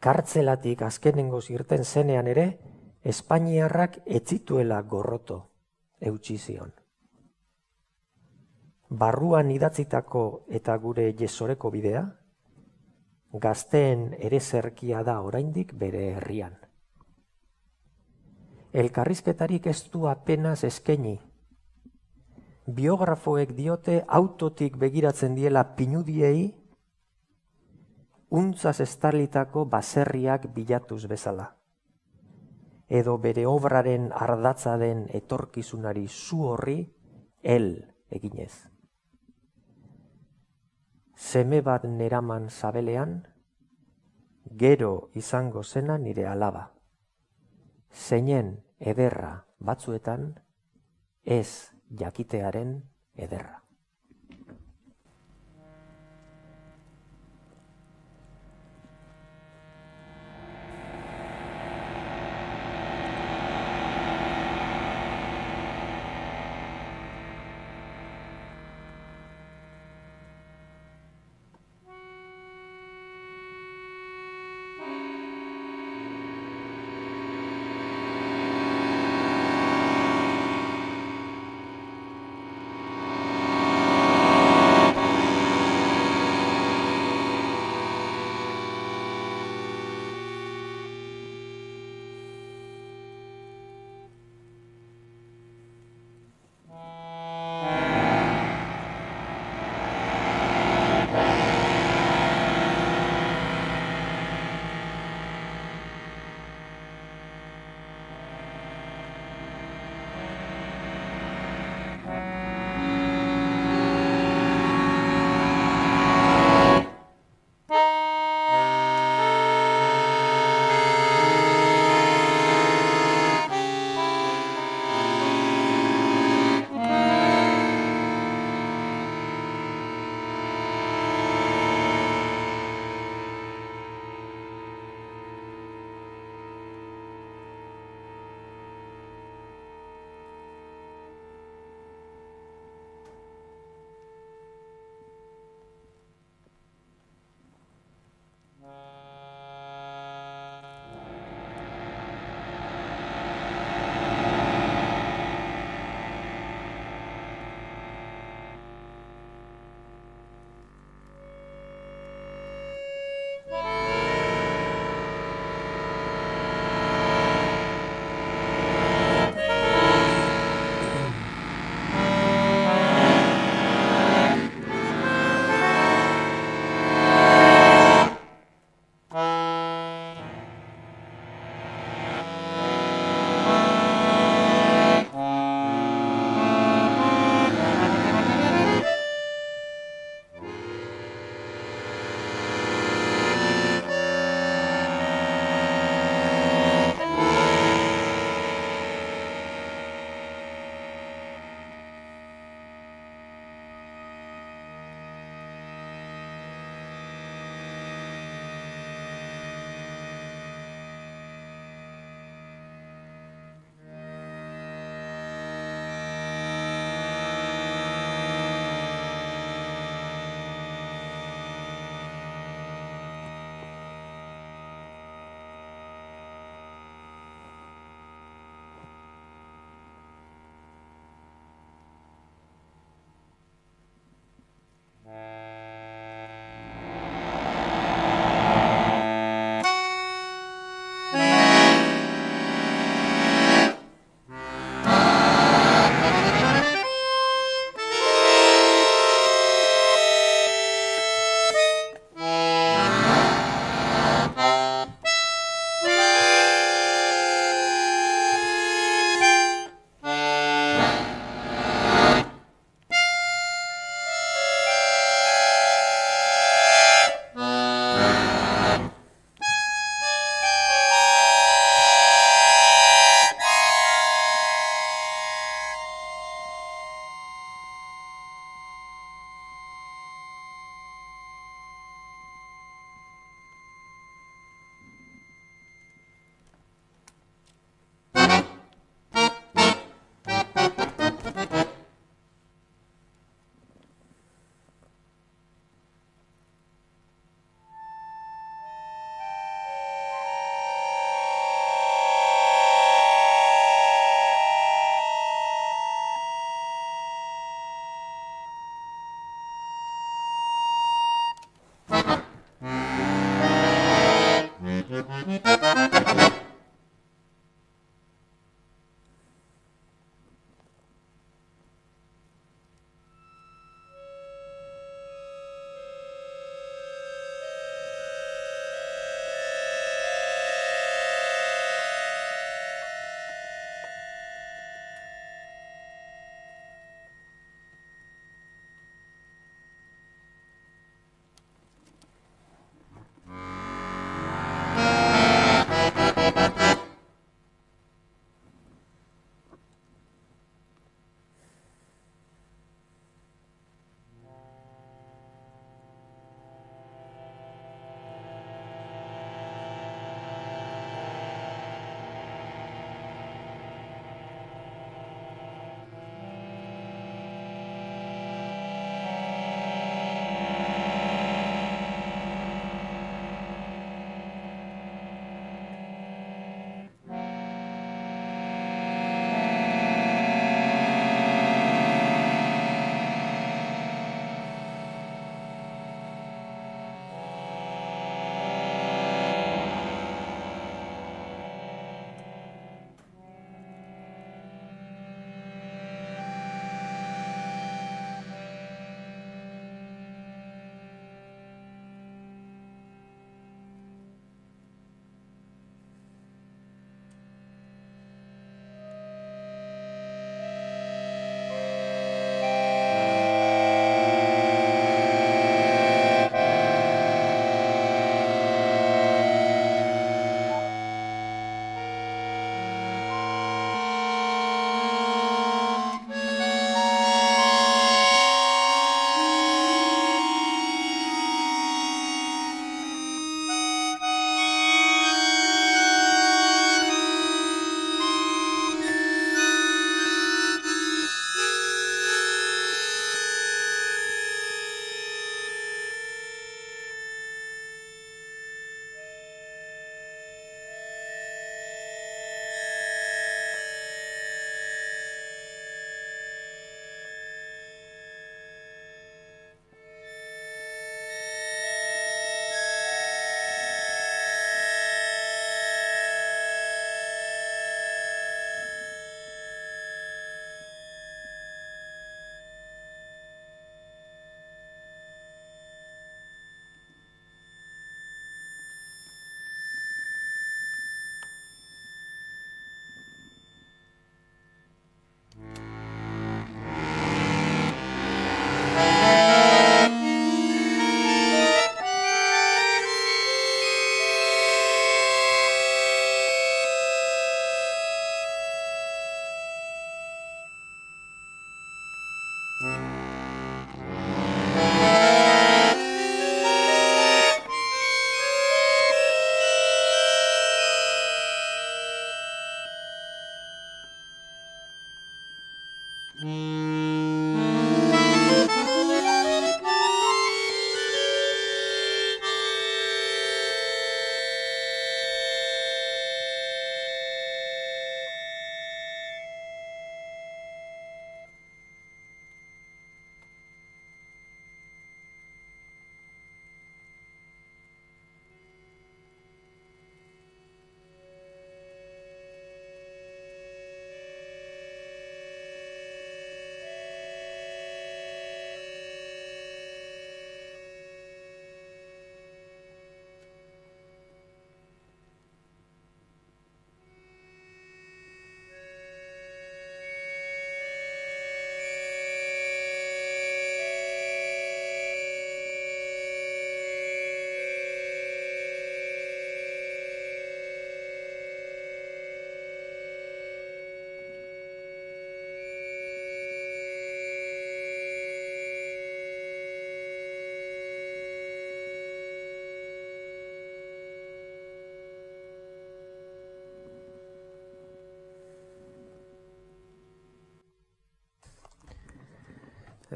kartzelatik 0.00 0.82
azkenengo 0.82 1.40
zirten 1.40 1.84
zenean 1.84 2.26
ere, 2.26 2.46
Espainiarrak 3.06 4.00
etzituela 4.18 4.80
gorroto 4.82 5.36
eutxi 6.00 6.38
zion. 6.38 6.72
Barruan 8.90 9.50
idatzitako 9.54 10.22
eta 10.58 10.74
gure 10.82 11.12
jesoreko 11.20 11.70
bidea, 11.70 12.02
gazteen 13.46 14.08
ere 14.18 14.40
zerkia 14.40 15.04
da 15.06 15.20
oraindik 15.22 15.72
bere 15.78 16.02
herrian. 16.16 16.56
Elkarrizketarik 18.72 19.66
ez 19.66 19.88
du 19.92 20.06
apenas 20.10 20.64
eskeni. 20.64 21.16
Biografoek 22.66 23.54
diote 23.54 24.02
autotik 24.06 24.76
begiratzen 24.76 25.34
diela 25.38 25.62
pinudiei 25.76 26.54
untzaz 28.30 28.80
estalitako 28.80 29.64
baserriak 29.70 30.48
bilatuz 30.54 31.06
bezala. 31.06 31.54
Edo 32.88 33.18
bere 33.18 33.46
obraren 33.46 34.12
ardatza 34.12 34.76
den 34.78 35.06
etorkizunari 35.14 36.06
zu 36.08 36.42
horri, 36.46 36.92
el 37.42 37.94
eginez. 38.10 38.68
Seme 41.16 41.62
bat 41.62 41.84
neraman 41.84 42.50
zabelean, 42.50 43.26
gero 44.44 45.10
izango 45.14 45.64
zena 45.64 45.98
nire 45.98 46.26
alaba. 46.26 46.70
Zeinen 47.90 48.62
ederra 48.78 49.46
batzuetan, 49.58 50.34
ez 51.24 51.72
jakitearen 51.90 52.82
ederra. 53.14 53.65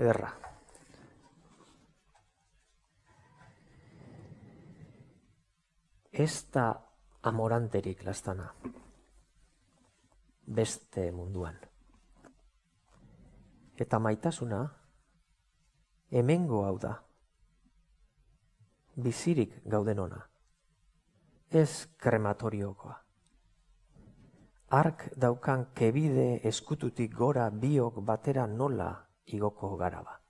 Ederra. 0.01 0.31
Ez 6.13 6.47
da 6.53 6.67
amoranterik 7.23 8.03
lastana 8.05 8.49
beste 10.47 11.11
munduan. 11.13 11.59
Eta 13.81 14.01
maitasuna 14.01 14.63
hemengo 16.11 16.65
hau 16.65 16.79
da. 16.81 16.95
Bizirik 19.01 19.61
gauden 19.65 20.01
ona. 20.01 20.19
Ez 21.51 21.87
krematoriokoa. 21.97 22.97
Ark 24.81 25.07
daukan 25.17 25.71
kebide 25.75 26.41
eskututik 26.47 27.15
gora 27.15 27.49
biok 27.51 28.03
batera 28.07 28.47
nola 28.47 28.91
igoko 29.27 29.77
garaba. 29.77 30.21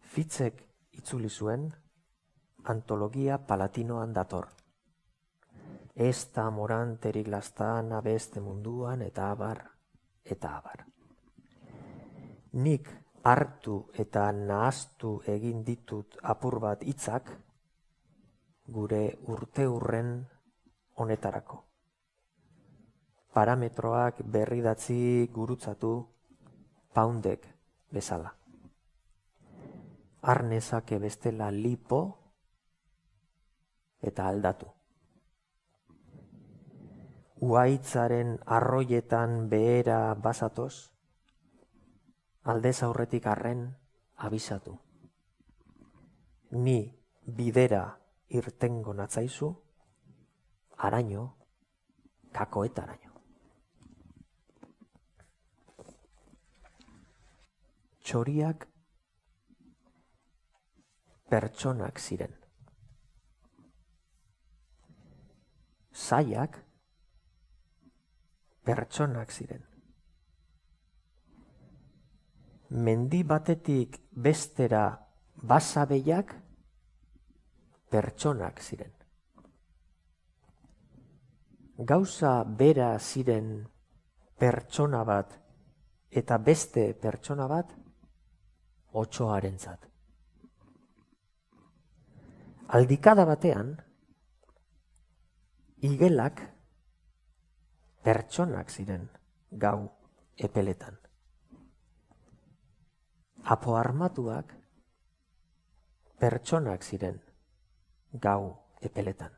Fitzek 0.00 0.62
itzuli 0.92 1.28
zuen 1.28 1.70
antologia 2.64 3.38
palatinoan 3.38 4.12
dator. 4.12 4.48
Ez 5.94 6.32
da 6.34 6.50
moranterik 6.50 7.28
lastana 7.28 8.00
beste 8.00 8.40
munduan 8.40 9.02
eta 9.02 9.30
abar, 9.30 9.62
eta 10.24 10.56
abar. 10.56 10.84
Nik 12.52 12.88
hartu 13.24 13.76
eta 14.04 14.30
nahaztu 14.32 15.20
egin 15.26 15.62
ditut 15.64 16.16
apur 16.22 16.58
bat 16.60 16.82
hitzak 16.82 17.30
gure 18.66 19.02
urte 19.28 19.66
urren 19.66 20.14
honetarako. 20.96 21.62
Parametroak 23.32 24.20
berridatzi 24.28 25.28
gurutzatu 25.32 25.92
paundek 26.94 27.46
bezala. 27.90 28.34
Arnezake 30.22 30.98
bestela 30.98 31.50
lipo 31.50 32.00
eta 34.02 34.28
aldatu. 34.28 34.68
Uaitzaren 37.42 38.36
arroietan 38.46 39.48
behera 39.50 40.14
basatoz, 40.14 40.92
aldez 42.44 42.82
aurretik 42.86 43.26
arren 43.26 43.64
abisatu. 44.16 44.76
Ni 46.52 46.78
bidera 47.26 47.98
irtengo 48.28 48.94
natzaizu, 48.94 49.50
araño, 50.78 51.34
kakoetaraino. 52.32 53.11
Txoriak 58.02 58.66
pertsonak 61.30 62.00
ziren. 62.02 62.32
Zaiak 65.92 66.58
pertsonak 68.66 69.30
ziren. 69.32 69.62
Mendi 72.72 73.22
batetik 73.22 73.98
bestera 74.26 74.84
basabeiak 75.36 76.34
pertsonak 77.92 78.60
ziren. 78.64 78.92
Gauza 81.92 82.32
bera 82.44 82.96
ziren 82.98 83.54
pertsona 84.38 85.04
bat 85.04 85.38
eta 86.10 86.38
beste 86.38 86.92
pertsona 87.00 87.46
bat 87.48 87.72
otxoarentzat. 88.92 89.88
Aldikada 92.72 93.24
batean, 93.28 93.74
igelak 95.82 96.40
pertsonak 98.04 98.70
ziren 98.70 99.08
gau 99.50 99.90
epeletan. 100.36 100.96
Apo 103.44 103.76
armatuak 103.76 104.54
pertsonak 106.18 106.86
ziren 106.86 107.18
gau 108.12 108.56
epeletan. 108.80 109.32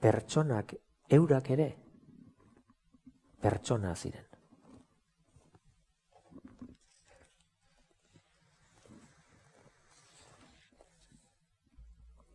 Pertsonak 0.00 0.74
eurak 1.12 1.50
ere 1.50 1.70
pertsona 3.42 3.94
ziren. 3.94 4.31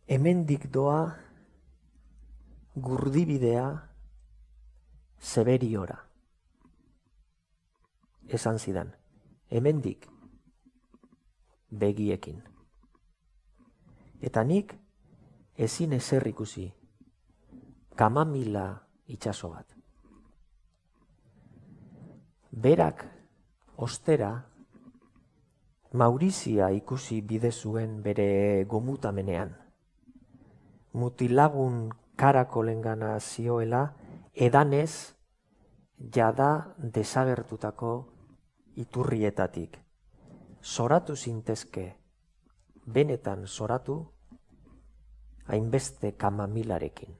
Hemendik 0.08 0.70
doa 0.72 1.16
gurdibidea 2.74 3.66
zeberiora. 5.20 5.98
Esan 8.28 8.58
zidan, 8.58 8.94
hemendik 9.52 10.08
begiekin. 11.70 12.40
Eta 14.24 14.44
nik 14.44 14.72
ezin 15.56 15.92
ezer 15.92 16.26
ikusi, 16.32 16.66
kamamila 17.96 18.66
itxaso 19.06 19.52
bat. 19.52 19.76
Berak, 22.52 23.04
ostera, 23.76 24.32
Maurizia 25.92 26.66
ikusi 26.68 27.22
bide 27.24 27.48
zuen 27.48 28.02
bere 28.04 28.64
gomutamenean 28.68 29.54
mutilagun 30.92 31.90
karakolengana 32.16 33.18
zioela, 33.20 33.94
edanez 34.34 35.14
jada 36.14 36.74
desagertutako 36.94 37.92
iturrietatik. 38.76 39.78
Zoratu 40.62 41.16
zintezke, 41.16 41.96
benetan 42.86 43.46
zoratu, 43.46 43.98
hainbeste 45.46 46.12
kamamilarekin. 46.12 47.16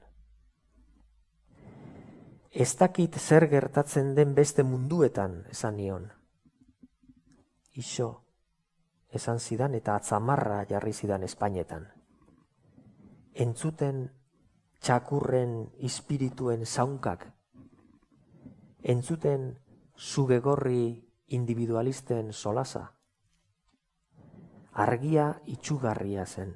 Ez 2.51 2.75
dakit 2.77 3.15
zer 3.19 3.47
gertatzen 3.47 4.15
den 4.15 4.33
beste 4.35 4.63
munduetan, 4.63 5.45
esan 5.49 5.77
nion. 5.77 6.09
Iso, 7.77 8.09
esan 9.13 9.39
zidan 9.39 9.75
eta 9.75 9.95
atzamarra 9.95 10.65
jarri 10.69 10.93
zidan 10.93 11.23
Espainetan 11.23 11.87
entzuten 13.39 14.09
txakurren 14.83 15.53
ispirituen 15.87 16.65
zaunkak, 16.65 17.23
entzuten 18.83 19.53
zubegorri 19.95 20.83
individualisten 21.37 22.33
solasa. 22.33 22.83
Argia 24.79 25.29
itxugarria 25.47 26.25
zen, 26.25 26.53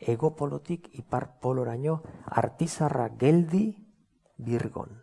egopolotik 0.00 0.88
ipar 1.00 1.28
poloraino 1.40 2.00
artizarra 2.26 3.08
geldi 3.20 3.64
birgon. 4.36 5.00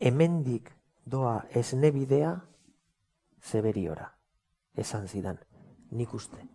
Hemendik 0.00 0.72
doa 1.04 1.36
esnebidea 1.50 2.32
zeberiora, 3.40 4.08
esan 4.76 5.08
zidan, 5.08 5.38
nik 5.90 6.12
uste 6.14 6.51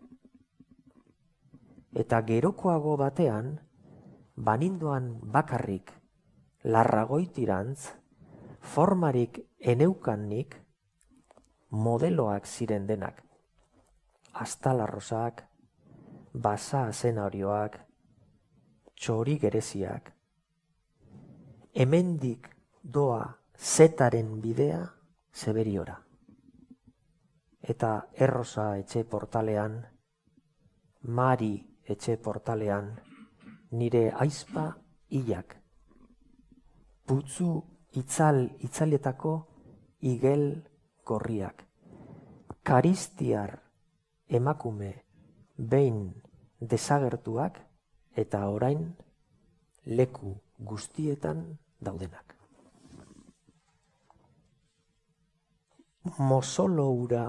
eta 1.97 2.21
gerokoago 2.21 2.93
batean, 3.01 3.55
banindoan 4.37 5.07
bakarrik, 5.33 5.89
larragoitirantz, 6.63 7.89
formarik 8.61 9.39
eneukannik, 9.57 10.59
modeloak 11.69 12.45
ziren 12.45 12.85
denak. 12.87 13.23
Astalarrosak, 14.37 15.41
basa 16.33 16.83
zenarioak, 16.93 17.79
txori 18.93 19.37
gereziak. 19.41 20.11
Hemendik 21.73 22.49
doa 22.83 23.23
zetaren 23.57 24.35
bidea 24.41 24.83
zeberiora. 25.33 25.97
Eta 27.61 27.91
errosa 28.13 28.75
etxe 28.77 29.03
portalean, 29.03 29.81
Mari 31.07 31.76
etxe 31.87 32.17
portalean, 32.17 32.91
nire 33.71 34.11
aizpa 34.11 34.65
hilak. 35.09 35.55
Putzu 37.07 37.49
itzal 38.01 38.43
itzaletako 38.67 39.33
igel 40.11 40.45
gorriak. 41.07 41.63
Karistiar 42.67 43.57
emakume 44.27 44.93
behin 45.57 46.01
desagertuak 46.59 47.61
eta 48.15 48.47
orain 48.51 48.89
leku 49.85 50.35
guztietan 50.59 51.45
daudenak. 51.79 52.37
mozolo 56.17 56.89
ura 56.91 57.25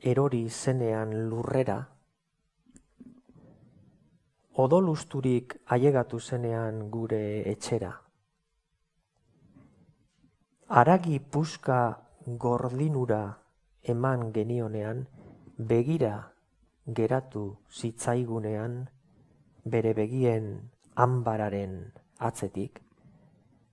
erori 0.00 0.48
zenean 0.50 1.28
lurrera, 1.30 1.78
odolusturik 4.56 5.58
ailegatu 5.68 6.18
zenean 6.20 6.88
gure 6.90 7.42
etxera. 7.50 7.90
Aragi 10.80 11.18
puska 11.20 11.80
gordinura 12.44 13.20
eman 13.84 14.32
genionean, 14.32 15.04
begira 15.58 16.14
geratu 16.86 17.44
zitzaigunean, 17.70 18.80
bere 19.64 19.92
begien 19.94 20.48
ambararen 20.96 21.76
atzetik, 22.18 22.80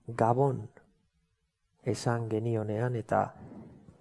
gabon 0.06 0.66
esan 1.84 2.28
genionean 2.28 2.96
eta 3.00 3.24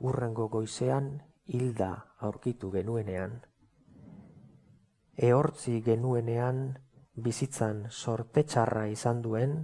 urrengo 0.03 0.49
goizean 0.51 1.09
hilda 1.47 1.91
aurkitu 2.19 2.71
genuenean, 2.75 3.39
ehortzi 5.17 5.81
genuenean 5.85 6.79
bizitzan 7.15 7.85
sortetxarra 7.91 8.87
izan 8.89 9.21
duen 9.21 9.57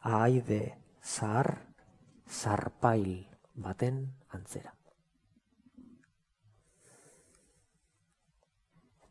ahaide 0.00 0.60
zahar 1.02 1.52
zarpail 2.26 3.26
baten 3.54 4.00
antzera. 4.28 4.74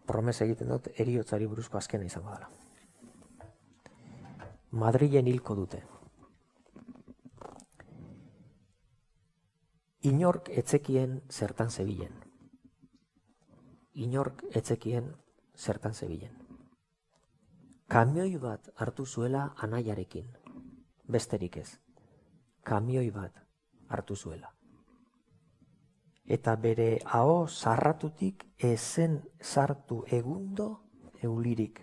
Promes 0.09 0.39
egiten 0.41 0.71
dut 0.73 0.89
eriotzari 0.97 1.45
buruzko 1.47 1.77
azkena 1.77 2.05
izango 2.05 2.33
dela. 2.33 2.49
Madrilen 4.71 5.27
hilko 5.27 5.55
dute. 5.55 5.83
Inork 10.09 10.49
etzekien 10.49 11.19
zertan 11.29 11.69
zebilen. 11.69 12.13
Inork 13.93 14.43
etzekien 14.55 15.11
zertan 15.59 15.93
zebilen. 15.93 16.31
Kamioi 17.87 18.37
bat 18.39 18.69
hartu 18.75 19.05
zuela 19.05 19.49
anaiarekin. 19.57 20.27
Besterik 21.11 21.57
ez. 21.57 21.69
Kamioi 22.63 23.11
bat 23.11 23.41
hartu 23.89 24.15
zuela. 24.15 24.53
Eta 26.25 26.55
bere 26.55 26.99
hau 27.05 27.47
zarratutik 27.47 28.45
ezen 28.71 29.19
sartu 29.41 30.03
egundo 30.19 30.69
eulirik. 31.23 31.81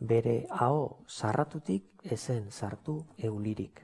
Bere 0.00 0.36
hau 0.50 1.04
zarratutik 1.08 2.06
ezen 2.16 2.50
sartu 2.50 3.00
eulirik. 3.18 3.83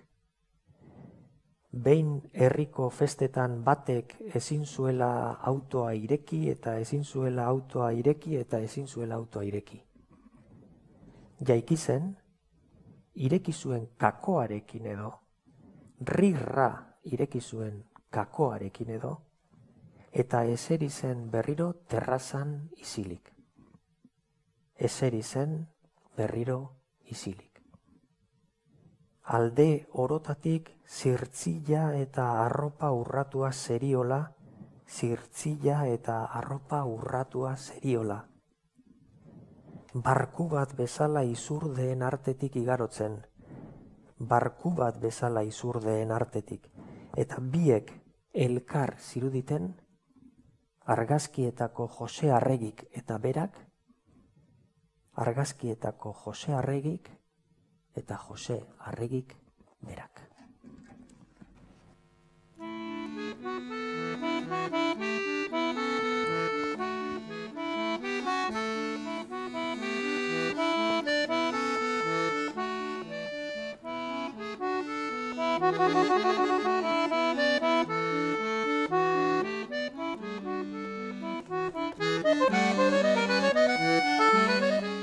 Behin 1.70 2.16
herriko 2.34 2.88
festetan 2.90 3.60
batek 3.62 4.16
ezin 4.34 4.64
zuela 4.66 5.38
autoa 5.50 5.92
ireki 5.94 6.48
eta 6.50 6.74
ezin 6.82 7.04
zuela 7.04 7.44
autoa 7.46 7.92
ireki 7.94 8.36
eta 8.36 8.58
ezin 8.58 8.88
zuela 8.88 9.14
autoa 9.14 9.44
ireki. 9.46 9.78
Jaiki 11.46 11.76
zen, 11.76 12.16
ireki 13.14 13.52
zuen 13.52 13.86
kakoarekin 13.96 14.86
edo, 14.86 15.12
rirra 16.00 16.70
ireki 17.04 17.40
zuen 17.40 17.84
kakoarekin 18.10 18.90
edo, 18.90 19.12
eta 20.12 20.42
eseri 20.44 20.90
zen 20.90 21.30
berriro 21.30 21.72
terrazan 21.88 22.68
isilik. 22.76 23.30
Eseri 24.74 25.22
zen 25.22 25.54
berriro 26.16 26.58
isilik 27.04 27.49
alde 29.30 29.86
orotatik 30.02 30.72
zirtzilla 30.90 31.82
eta 31.94 32.24
arropa 32.44 32.88
urratua 32.90 33.52
seriola, 33.52 34.18
zirtzilla 34.90 35.84
eta 35.86 36.24
arropa 36.38 36.80
urratua 36.84 37.52
seriola. 37.56 38.16
Barku 39.94 40.48
bat 40.50 40.74
bezala 40.80 41.22
izurdeen 41.22 42.02
artetik 42.02 42.56
igarotzen, 42.58 43.20
barku 44.32 44.74
bat 44.82 44.98
bezala 45.04 45.46
izurdeen 45.46 46.10
artetik, 46.10 46.66
eta 47.16 47.38
biek 47.54 47.94
elkar 48.34 48.96
ziruditen, 48.98 49.70
argazkietako 50.96 51.86
Jose 52.00 52.32
Arregik 52.34 52.84
eta 52.98 53.18
berak, 53.18 53.54
argazkietako 55.14 56.16
Jose 56.24 56.54
Arregik 56.54 57.19
eta 57.96 58.16
Jose 58.16 58.62
Arregik 58.78 59.36
berak. 59.80 60.30
Thank 84.52 84.84
you. 84.84 84.99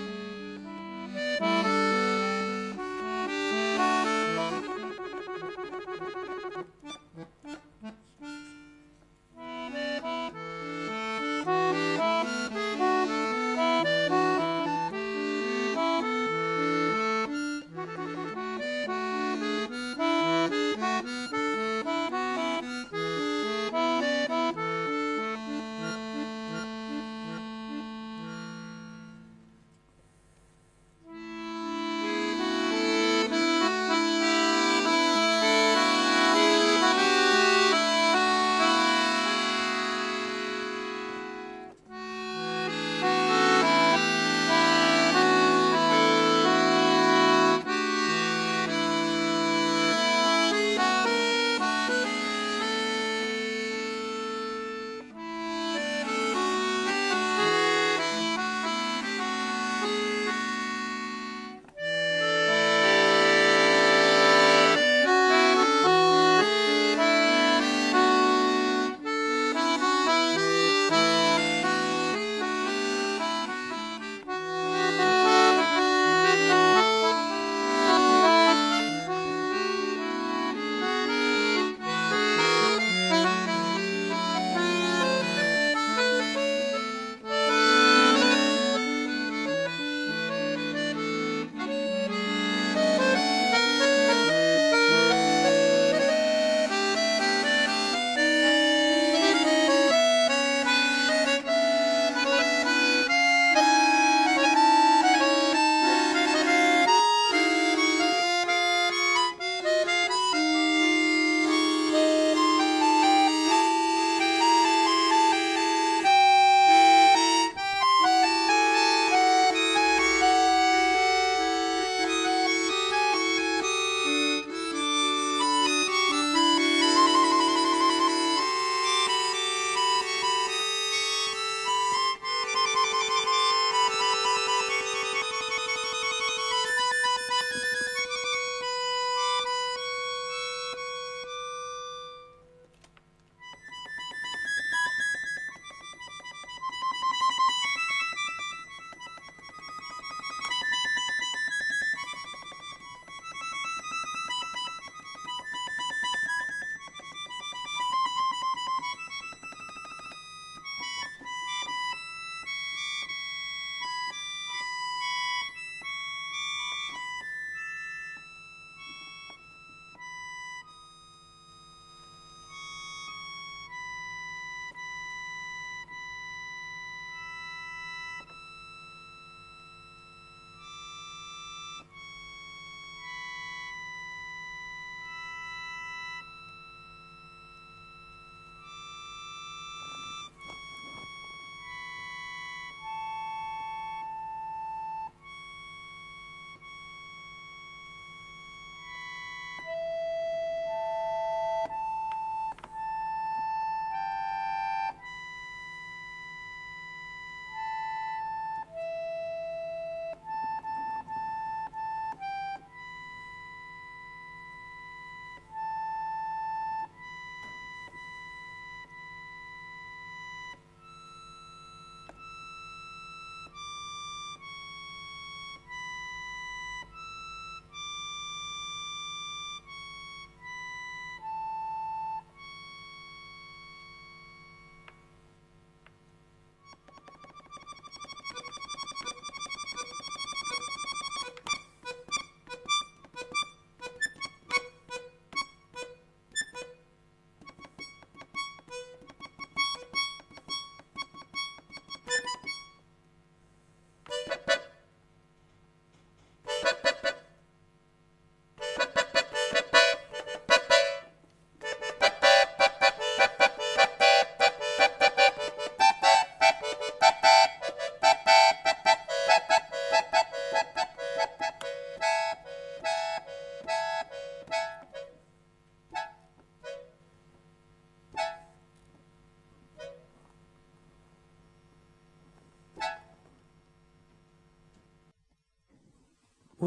Mm-hmm. 6.18 8.07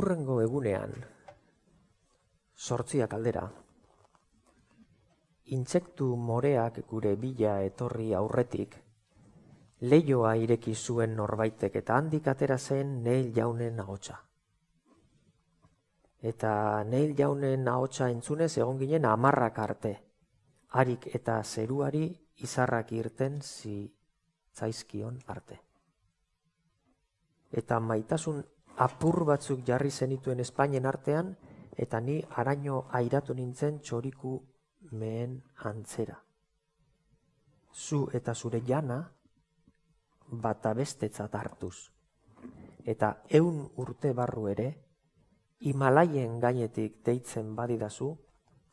Urrengo 0.00 0.38
egunean, 0.40 0.94
sortziak 2.56 3.12
aldera, 3.12 3.42
intsektu 5.56 6.06
moreak 6.28 6.78
gure 6.88 7.10
bila 7.20 7.58
etorri 7.66 8.06
aurretik, 8.16 8.76
leioa 9.92 10.30
ireki 10.40 10.72
zuen 10.74 11.12
norbaitek 11.18 11.76
eta 11.82 11.98
handik 12.00 12.30
atera 12.32 12.56
zen 12.58 12.94
neil 13.04 13.28
jaunen 13.36 13.82
ahotsa. 13.84 14.16
Eta 16.30 16.52
neil 16.84 17.12
jaunen 17.18 17.68
ahotsa 17.68 18.08
entzunez 18.14 18.52
egon 18.56 18.80
ginen 18.80 19.08
amarrak 19.10 19.58
arte, 19.66 19.92
harik 20.80 21.10
eta 21.20 21.42
zeruari 21.42 22.06
izarrak 22.46 22.94
irten 23.02 23.36
zi 23.42 23.74
zaizkion 24.56 25.20
arte. 25.26 25.60
Eta 27.52 27.80
maitasun 27.80 28.40
apur 28.80 29.24
batzuk 29.28 29.60
jarri 29.68 29.90
zenituen 29.90 30.40
Espainien 30.40 30.86
artean, 30.86 31.34
eta 31.76 32.00
ni 32.00 32.16
araño 32.42 32.86
airatu 32.96 33.34
nintzen 33.34 33.80
txoriku 33.80 34.34
mehen 34.92 35.42
antzera. 35.70 36.16
Zu 37.72 38.08
eta 38.12 38.34
zure 38.34 38.62
jana, 38.66 39.00
bata 40.30 40.72
bestetzat 40.74 41.34
hartuz. 41.34 41.90
Eta 42.84 43.22
eun 43.28 43.66
urte 43.76 44.12
barru 44.12 44.48
ere, 44.48 44.70
Himalaien 45.60 46.38
gainetik 46.40 47.02
deitzen 47.04 47.54
badidazu, 47.54 48.14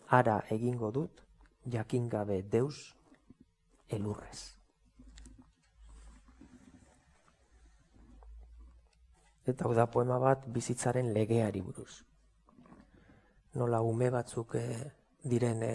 ara 0.07 0.37
egingo 0.55 0.91
dut, 0.95 1.19
jakingabe 1.67 2.43
deus, 2.43 2.95
elurrez. 3.89 4.56
Eta 9.47 9.65
hau 9.65 9.73
da 9.73 9.87
poema 9.87 10.19
bat 10.19 10.43
bizitzaren 10.51 11.13
legeari 11.15 11.61
buruz. 11.63 12.03
Nola 13.55 13.79
ume 13.81 14.09
batzuk 14.11 14.55
e, 14.59 14.65
diren 15.23 15.63
e, 15.63 15.73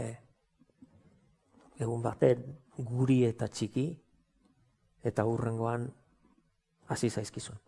egun 1.81 2.03
baten 2.05 2.45
guri 2.77 3.23
eta 3.27 3.49
txiki 3.49 3.87
eta 5.09 5.25
hurrengoan 5.27 5.89
hasi 6.93 7.11
zaizkizun. 7.11 7.59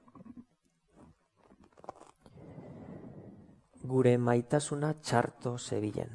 Gure 3.84 4.14
maitasuna 4.16 4.94
txarto 5.00 5.59
zebilen, 5.59 6.14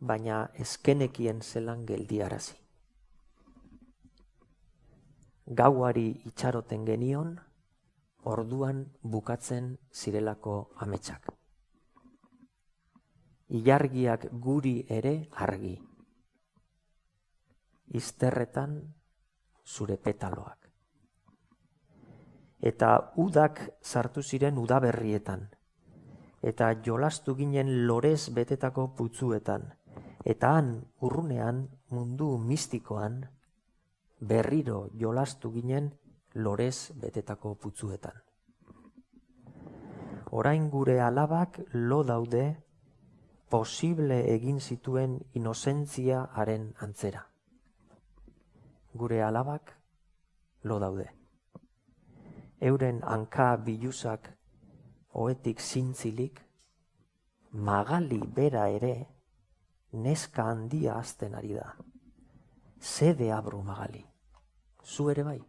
baina 0.00 0.44
eskenekien 0.66 1.42
zelan 1.42 1.82
geldiarazi. 1.86 2.54
Gauari 5.46 6.08
itxaroten 6.26 6.86
genion, 6.86 7.34
orduan 8.26 8.84
bukatzen 9.02 9.76
zirelako 9.94 10.56
ametsak. 10.82 11.30
Ilargiak 13.54 14.26
guri 14.42 14.76
ere 14.90 15.14
argi. 15.46 15.76
Izterretan 17.94 18.80
zure 19.64 19.96
petaloak. 19.96 20.66
Eta 22.66 22.90
udak 23.22 23.62
sartu 23.82 24.22
ziren 24.22 24.58
udaberrietan. 24.58 25.46
Eta 26.42 26.72
jolastu 26.82 27.36
ginen 27.38 27.70
lorez 27.86 28.32
betetako 28.34 28.88
putzuetan. 28.98 29.68
Eta 30.24 30.56
han 30.58 30.72
urrunean 31.06 31.68
mundu 31.94 32.32
mistikoan 32.38 33.20
berriro 34.20 34.88
jolastu 34.98 35.52
ginen 35.52 35.92
lorez 36.36 36.92
betetako 37.00 37.54
putzuetan. 37.54 38.16
Orain 40.36 40.68
gure 40.70 41.00
alabak 41.00 41.60
lo 41.72 42.02
daude 42.04 42.44
posible 43.48 44.18
egin 44.34 44.60
zituen 44.60 45.16
inozentzia 45.40 46.26
haren 46.34 46.74
antzera. 46.86 47.22
Gure 48.92 49.22
alabak 49.22 49.72
lo 50.62 50.78
daude. 50.82 51.08
Euren 52.60 53.00
hanka 53.04 53.54
biluzak 53.56 54.28
oetik 55.12 55.60
zintzilik, 55.60 56.40
magali 57.52 58.20
bera 58.38 58.68
ere 58.68 58.94
neska 59.92 60.50
handia 60.52 60.98
azten 61.00 61.34
ari 61.34 61.54
da. 61.56 61.74
Zede 62.80 63.32
abru 63.32 63.62
magali. 63.62 64.04
Zu 64.84 65.10
ere 65.10 65.24
bai. 65.24 65.40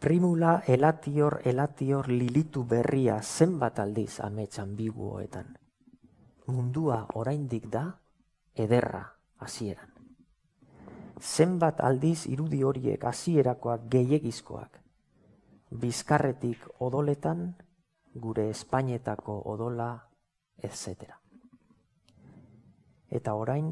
Primula 0.00 0.62
elatior 0.64 1.42
elatior 1.44 2.06
lilitu 2.08 2.62
berria 2.64 3.18
zenbat 3.20 3.82
aldiz 3.82 4.14
amets 4.24 4.56
ambiguoetan. 4.62 5.58
Mundua 6.46 7.02
oraindik 7.20 7.66
da 7.68 7.82
ederra 8.56 9.02
hasieran. 9.36 9.92
Zenbat 11.20 11.84
aldiz 11.84 12.24
irudi 12.32 12.62
horiek 12.64 13.04
hasierakoak 13.04 13.84
gehiegizkoak. 13.92 14.80
Bizkarretik 15.84 16.64
odoletan 16.80 17.44
gure 18.16 18.48
Espainetako 18.56 19.38
odola 19.52 19.92
etc. 20.64 21.12
Eta 23.10 23.36
orain 23.36 23.70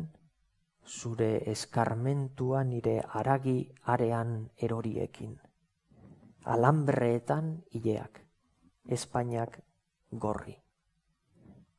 zure 0.85 1.35
eskarmentua 1.57 2.65
nire 2.69 3.01
aragi 3.09 3.61
arean 3.97 4.51
eroriekin 4.61 5.39
alambreetan 6.45 7.65
hileak, 7.75 8.21
Espainiak 8.89 9.61
gorri. 10.13 10.57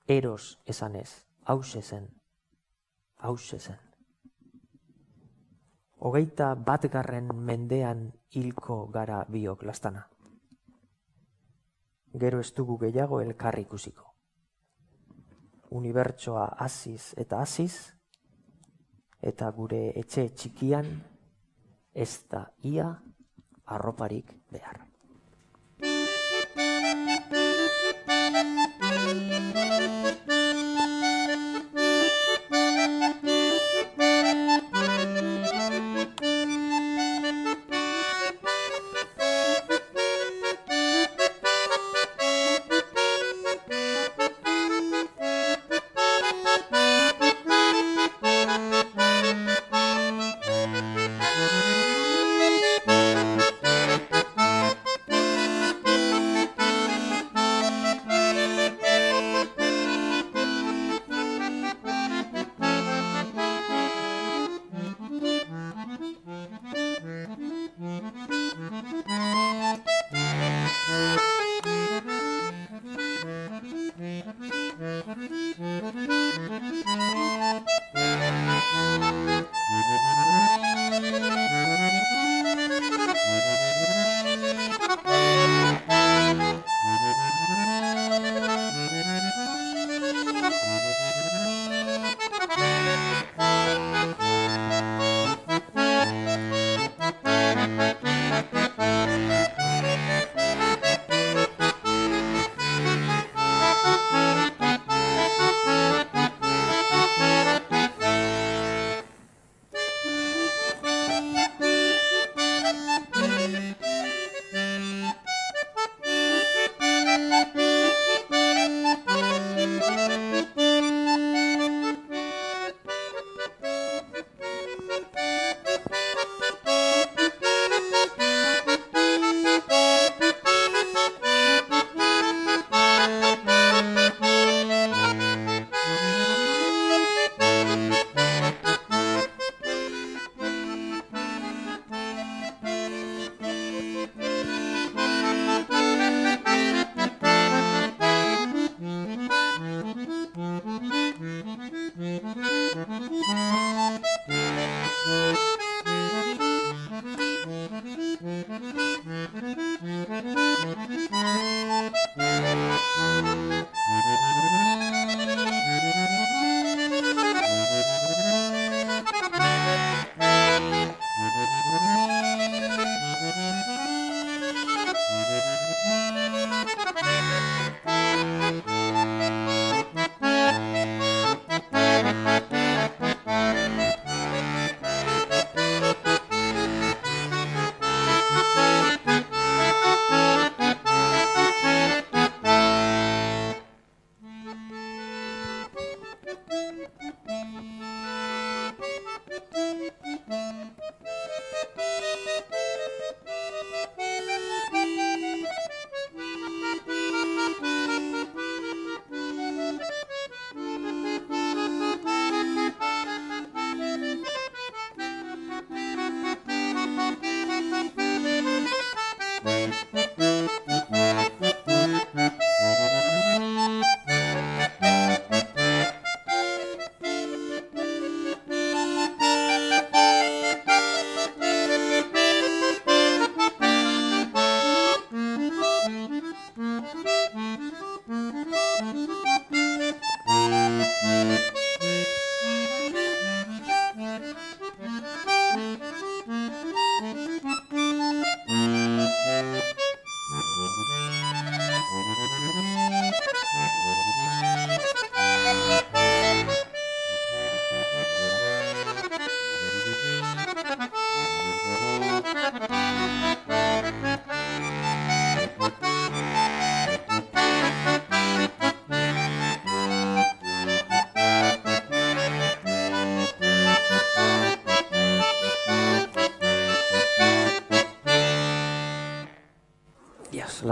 Eros 0.08 0.60
esanez, 0.66 1.28
hause 1.46 1.82
zen, 1.82 2.08
hause 3.18 3.60
zen. 3.60 3.80
Hogeita 6.00 6.56
batgarren 6.56 7.28
mendean 7.36 8.14
hilko 8.32 8.88
gara 8.88 9.26
biok 9.30 9.64
lastana. 9.64 10.08
Gero 12.20 12.40
ez 12.40 12.54
dugu 12.56 12.78
gehiago 12.78 13.20
elkarri 13.22 13.62
ikusiko. 13.68 14.14
Unibertsoa 15.70 16.46
hasiz 16.58 17.14
eta 17.18 17.42
hasiz, 17.44 17.94
eta 19.22 19.52
gure 19.52 19.90
etxe 20.00 20.30
txikian 20.30 20.88
ez 21.94 22.12
da 22.32 22.48
ia 22.64 22.88
arroparik 23.70 24.34
behar. 24.52 24.89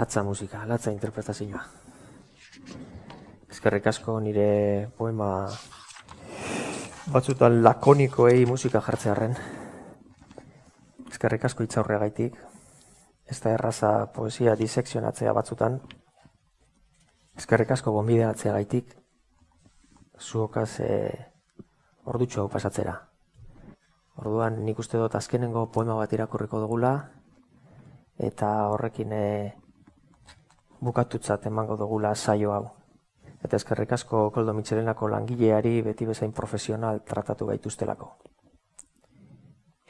Latza 0.08 0.24
musika, 0.24 0.64
latza 0.66 0.92
interpretazioa. 0.96 1.60
Ezkerrik 3.52 3.90
asko 3.92 4.14
nire 4.24 4.88
poema 4.96 5.50
batzutan 7.12 7.58
lakonikoei 7.60 8.46
musika 8.48 8.80
jartzearen. 8.86 9.36
Ezkerrik 11.12 11.44
asko 11.50 11.68
itzaurregaitik. 11.68 12.40
Ez 13.28 13.38
da 13.44 13.52
erraza 13.58 13.92
poesia 14.16 14.56
disekzionatzea 14.56 15.36
batzutan. 15.36 15.76
Ezkerrik 17.36 17.76
asko 17.76 17.92
gonbideatzea 18.00 18.56
gaitik. 18.56 18.96
Zuokaz 20.24 20.80
e, 20.88 21.12
ordutxo 22.06 22.46
hau 22.46 22.50
pasatzera. 22.56 22.96
Orduan 24.24 24.64
nik 24.64 24.80
uste 24.80 25.04
dut 25.04 25.20
azkenengo 25.20 25.68
poema 25.68 26.00
bat 26.00 26.16
irakurriko 26.16 26.64
dugula 26.64 26.96
eta 28.18 28.56
horrekin 28.72 29.12
e, 29.12 29.24
bukatutzat 30.82 31.46
emango 31.46 31.78
dugula 31.78 32.16
saio 32.16 32.54
hau. 32.54 32.66
Eta 33.44 33.56
eskerrik 33.56 33.92
asko 33.94 34.30
Koldo 34.34 34.54
Mitxelenako 34.54 35.10
langileari 35.14 35.82
beti 35.86 36.06
bezain 36.06 36.32
profesional 36.34 37.04
tratatu 37.06 37.46
gaituztelako. 37.46 38.10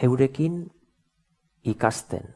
Eurekin 0.04 0.60
ikasten. 1.64 2.28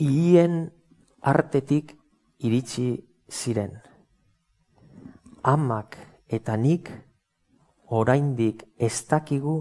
Iien 0.00 0.72
artetik 1.22 1.94
iritsi 2.38 2.88
ziren. 3.30 3.78
Amak 5.42 5.96
eta 6.28 6.56
nik 6.56 6.90
oraindik 7.86 8.64
ez 8.76 9.06
dakigu 9.08 9.56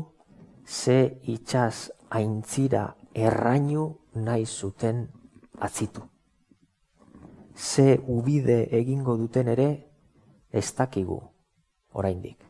ze 0.65 1.19
itxaz 1.23 1.91
aintzira 2.09 2.95
errainu 3.15 3.95
nahi 4.13 4.45
zuten 4.45 5.07
atzitu. 5.59 6.03
Ze 7.55 7.99
ubide 8.07 8.67
egingo 8.75 9.15
duten 9.17 9.47
ere 9.47 9.69
ez 10.51 10.67
dakigu 10.75 11.21
oraindik. 11.93 12.43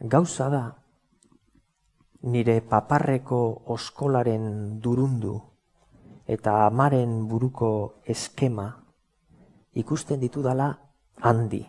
Gauza 0.00 0.48
da, 0.48 0.62
nire 2.22 2.60
paparreko 2.60 3.40
oskolaren 3.76 4.80
durundu 4.80 5.36
eta 6.26 6.64
amaren 6.66 7.28
buruko 7.28 8.00
eskema 8.04 8.70
ikusten 9.74 10.20
ditudala 10.20 10.72
handi. 11.20 11.64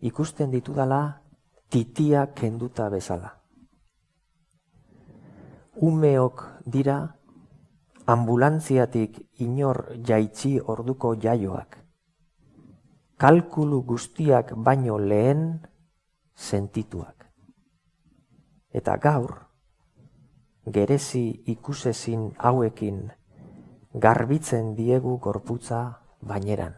Ikusten 0.00 0.50
ditudala 0.52 1.22
titia 1.68 2.26
kenduta 2.36 2.88
bezala 2.88 3.39
umeok 5.80 6.44
dira 6.68 7.16
ambulantziatik 8.04 9.16
inor 9.40 9.96
jaitsi 10.04 10.58
orduko 10.60 11.14
jaioak. 11.16 11.78
Kalkulu 13.16 13.82
guztiak 13.88 14.52
baino 14.56 14.98
lehen 14.98 15.60
sentituak. 16.36 17.24
Eta 18.72 18.96
gaur, 18.96 19.32
gerezi 20.68 21.24
ikusezin 21.52 22.30
hauekin 22.38 23.00
garbitzen 23.94 24.74
diegu 24.76 25.16
gorputza 25.18 25.80
baineran. 26.20 26.76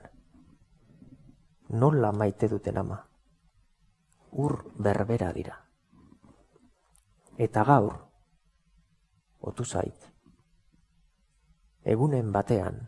Nola 1.75 2.13
maite 2.13 2.49
duten 2.49 2.79
ama? 2.79 3.03
Ur 4.33 4.57
berbera 4.79 5.33
dira. 5.33 5.59
Eta 7.39 7.65
gaur, 7.65 8.12
otu 9.43 9.65
zait. 9.65 10.09
Egunen 11.85 12.31
batean, 12.33 12.79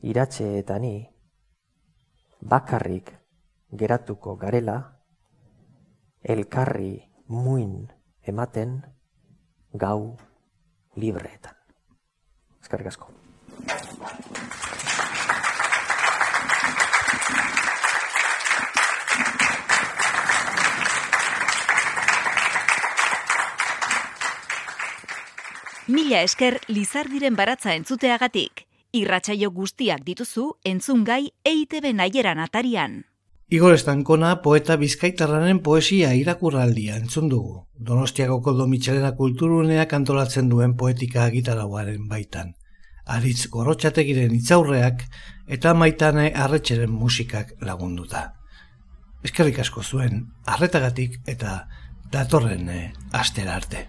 iratxe 0.00 0.46
eta 0.58 0.78
ni, 0.80 0.94
bakarrik 2.40 3.12
geratuko 3.76 4.36
garela, 4.40 4.78
elkarri 6.24 6.94
muin 7.28 7.86
ematen 8.26 8.80
gau 9.72 10.16
libreetan. 10.96 11.56
Ezkarrik 12.60 12.92
asko. 12.92 13.12
Mila 25.90 26.20
esker 26.22 26.60
Lizardiren 26.68 27.34
baratza 27.34 27.72
entzuteagatik. 27.74 28.60
Irratsaio 28.94 29.48
guztiak 29.50 30.04
dituzu 30.06 30.44
entzungai 30.70 31.32
EITB 31.42 31.90
naieran 31.98 32.38
atarian. 32.38 32.94
Igor 33.50 33.74
Estankona 33.74 34.36
poeta 34.44 34.76
bizkaitarranen 34.78 35.58
poesia 35.66 36.12
irakurraldia 36.14 37.00
entzun 37.00 37.26
dugu. 37.32 37.64
Donostiako 37.74 38.38
koldo 38.46 38.68
mitxelena 38.70 39.16
kulturuneak 39.18 39.98
antolatzen 39.98 40.54
duen 40.54 40.76
poetika 40.78 41.26
gitarauaren 41.34 42.06
baitan. 42.06 42.54
Aritz 43.10 43.48
gorotxategiren 43.50 44.38
itzaurreak 44.38 45.06
eta 45.58 45.74
maitane 45.74 46.30
arretxeren 46.30 46.94
musikak 47.02 47.56
lagunduta. 47.66 48.28
Eskerrik 49.26 49.58
asko 49.66 49.82
zuen, 49.82 50.28
arretagatik 50.46 51.18
eta 51.26 51.64
datorren 52.14 52.68
eh, 52.68 52.84
astera 53.10 53.58
arte. 53.58 53.88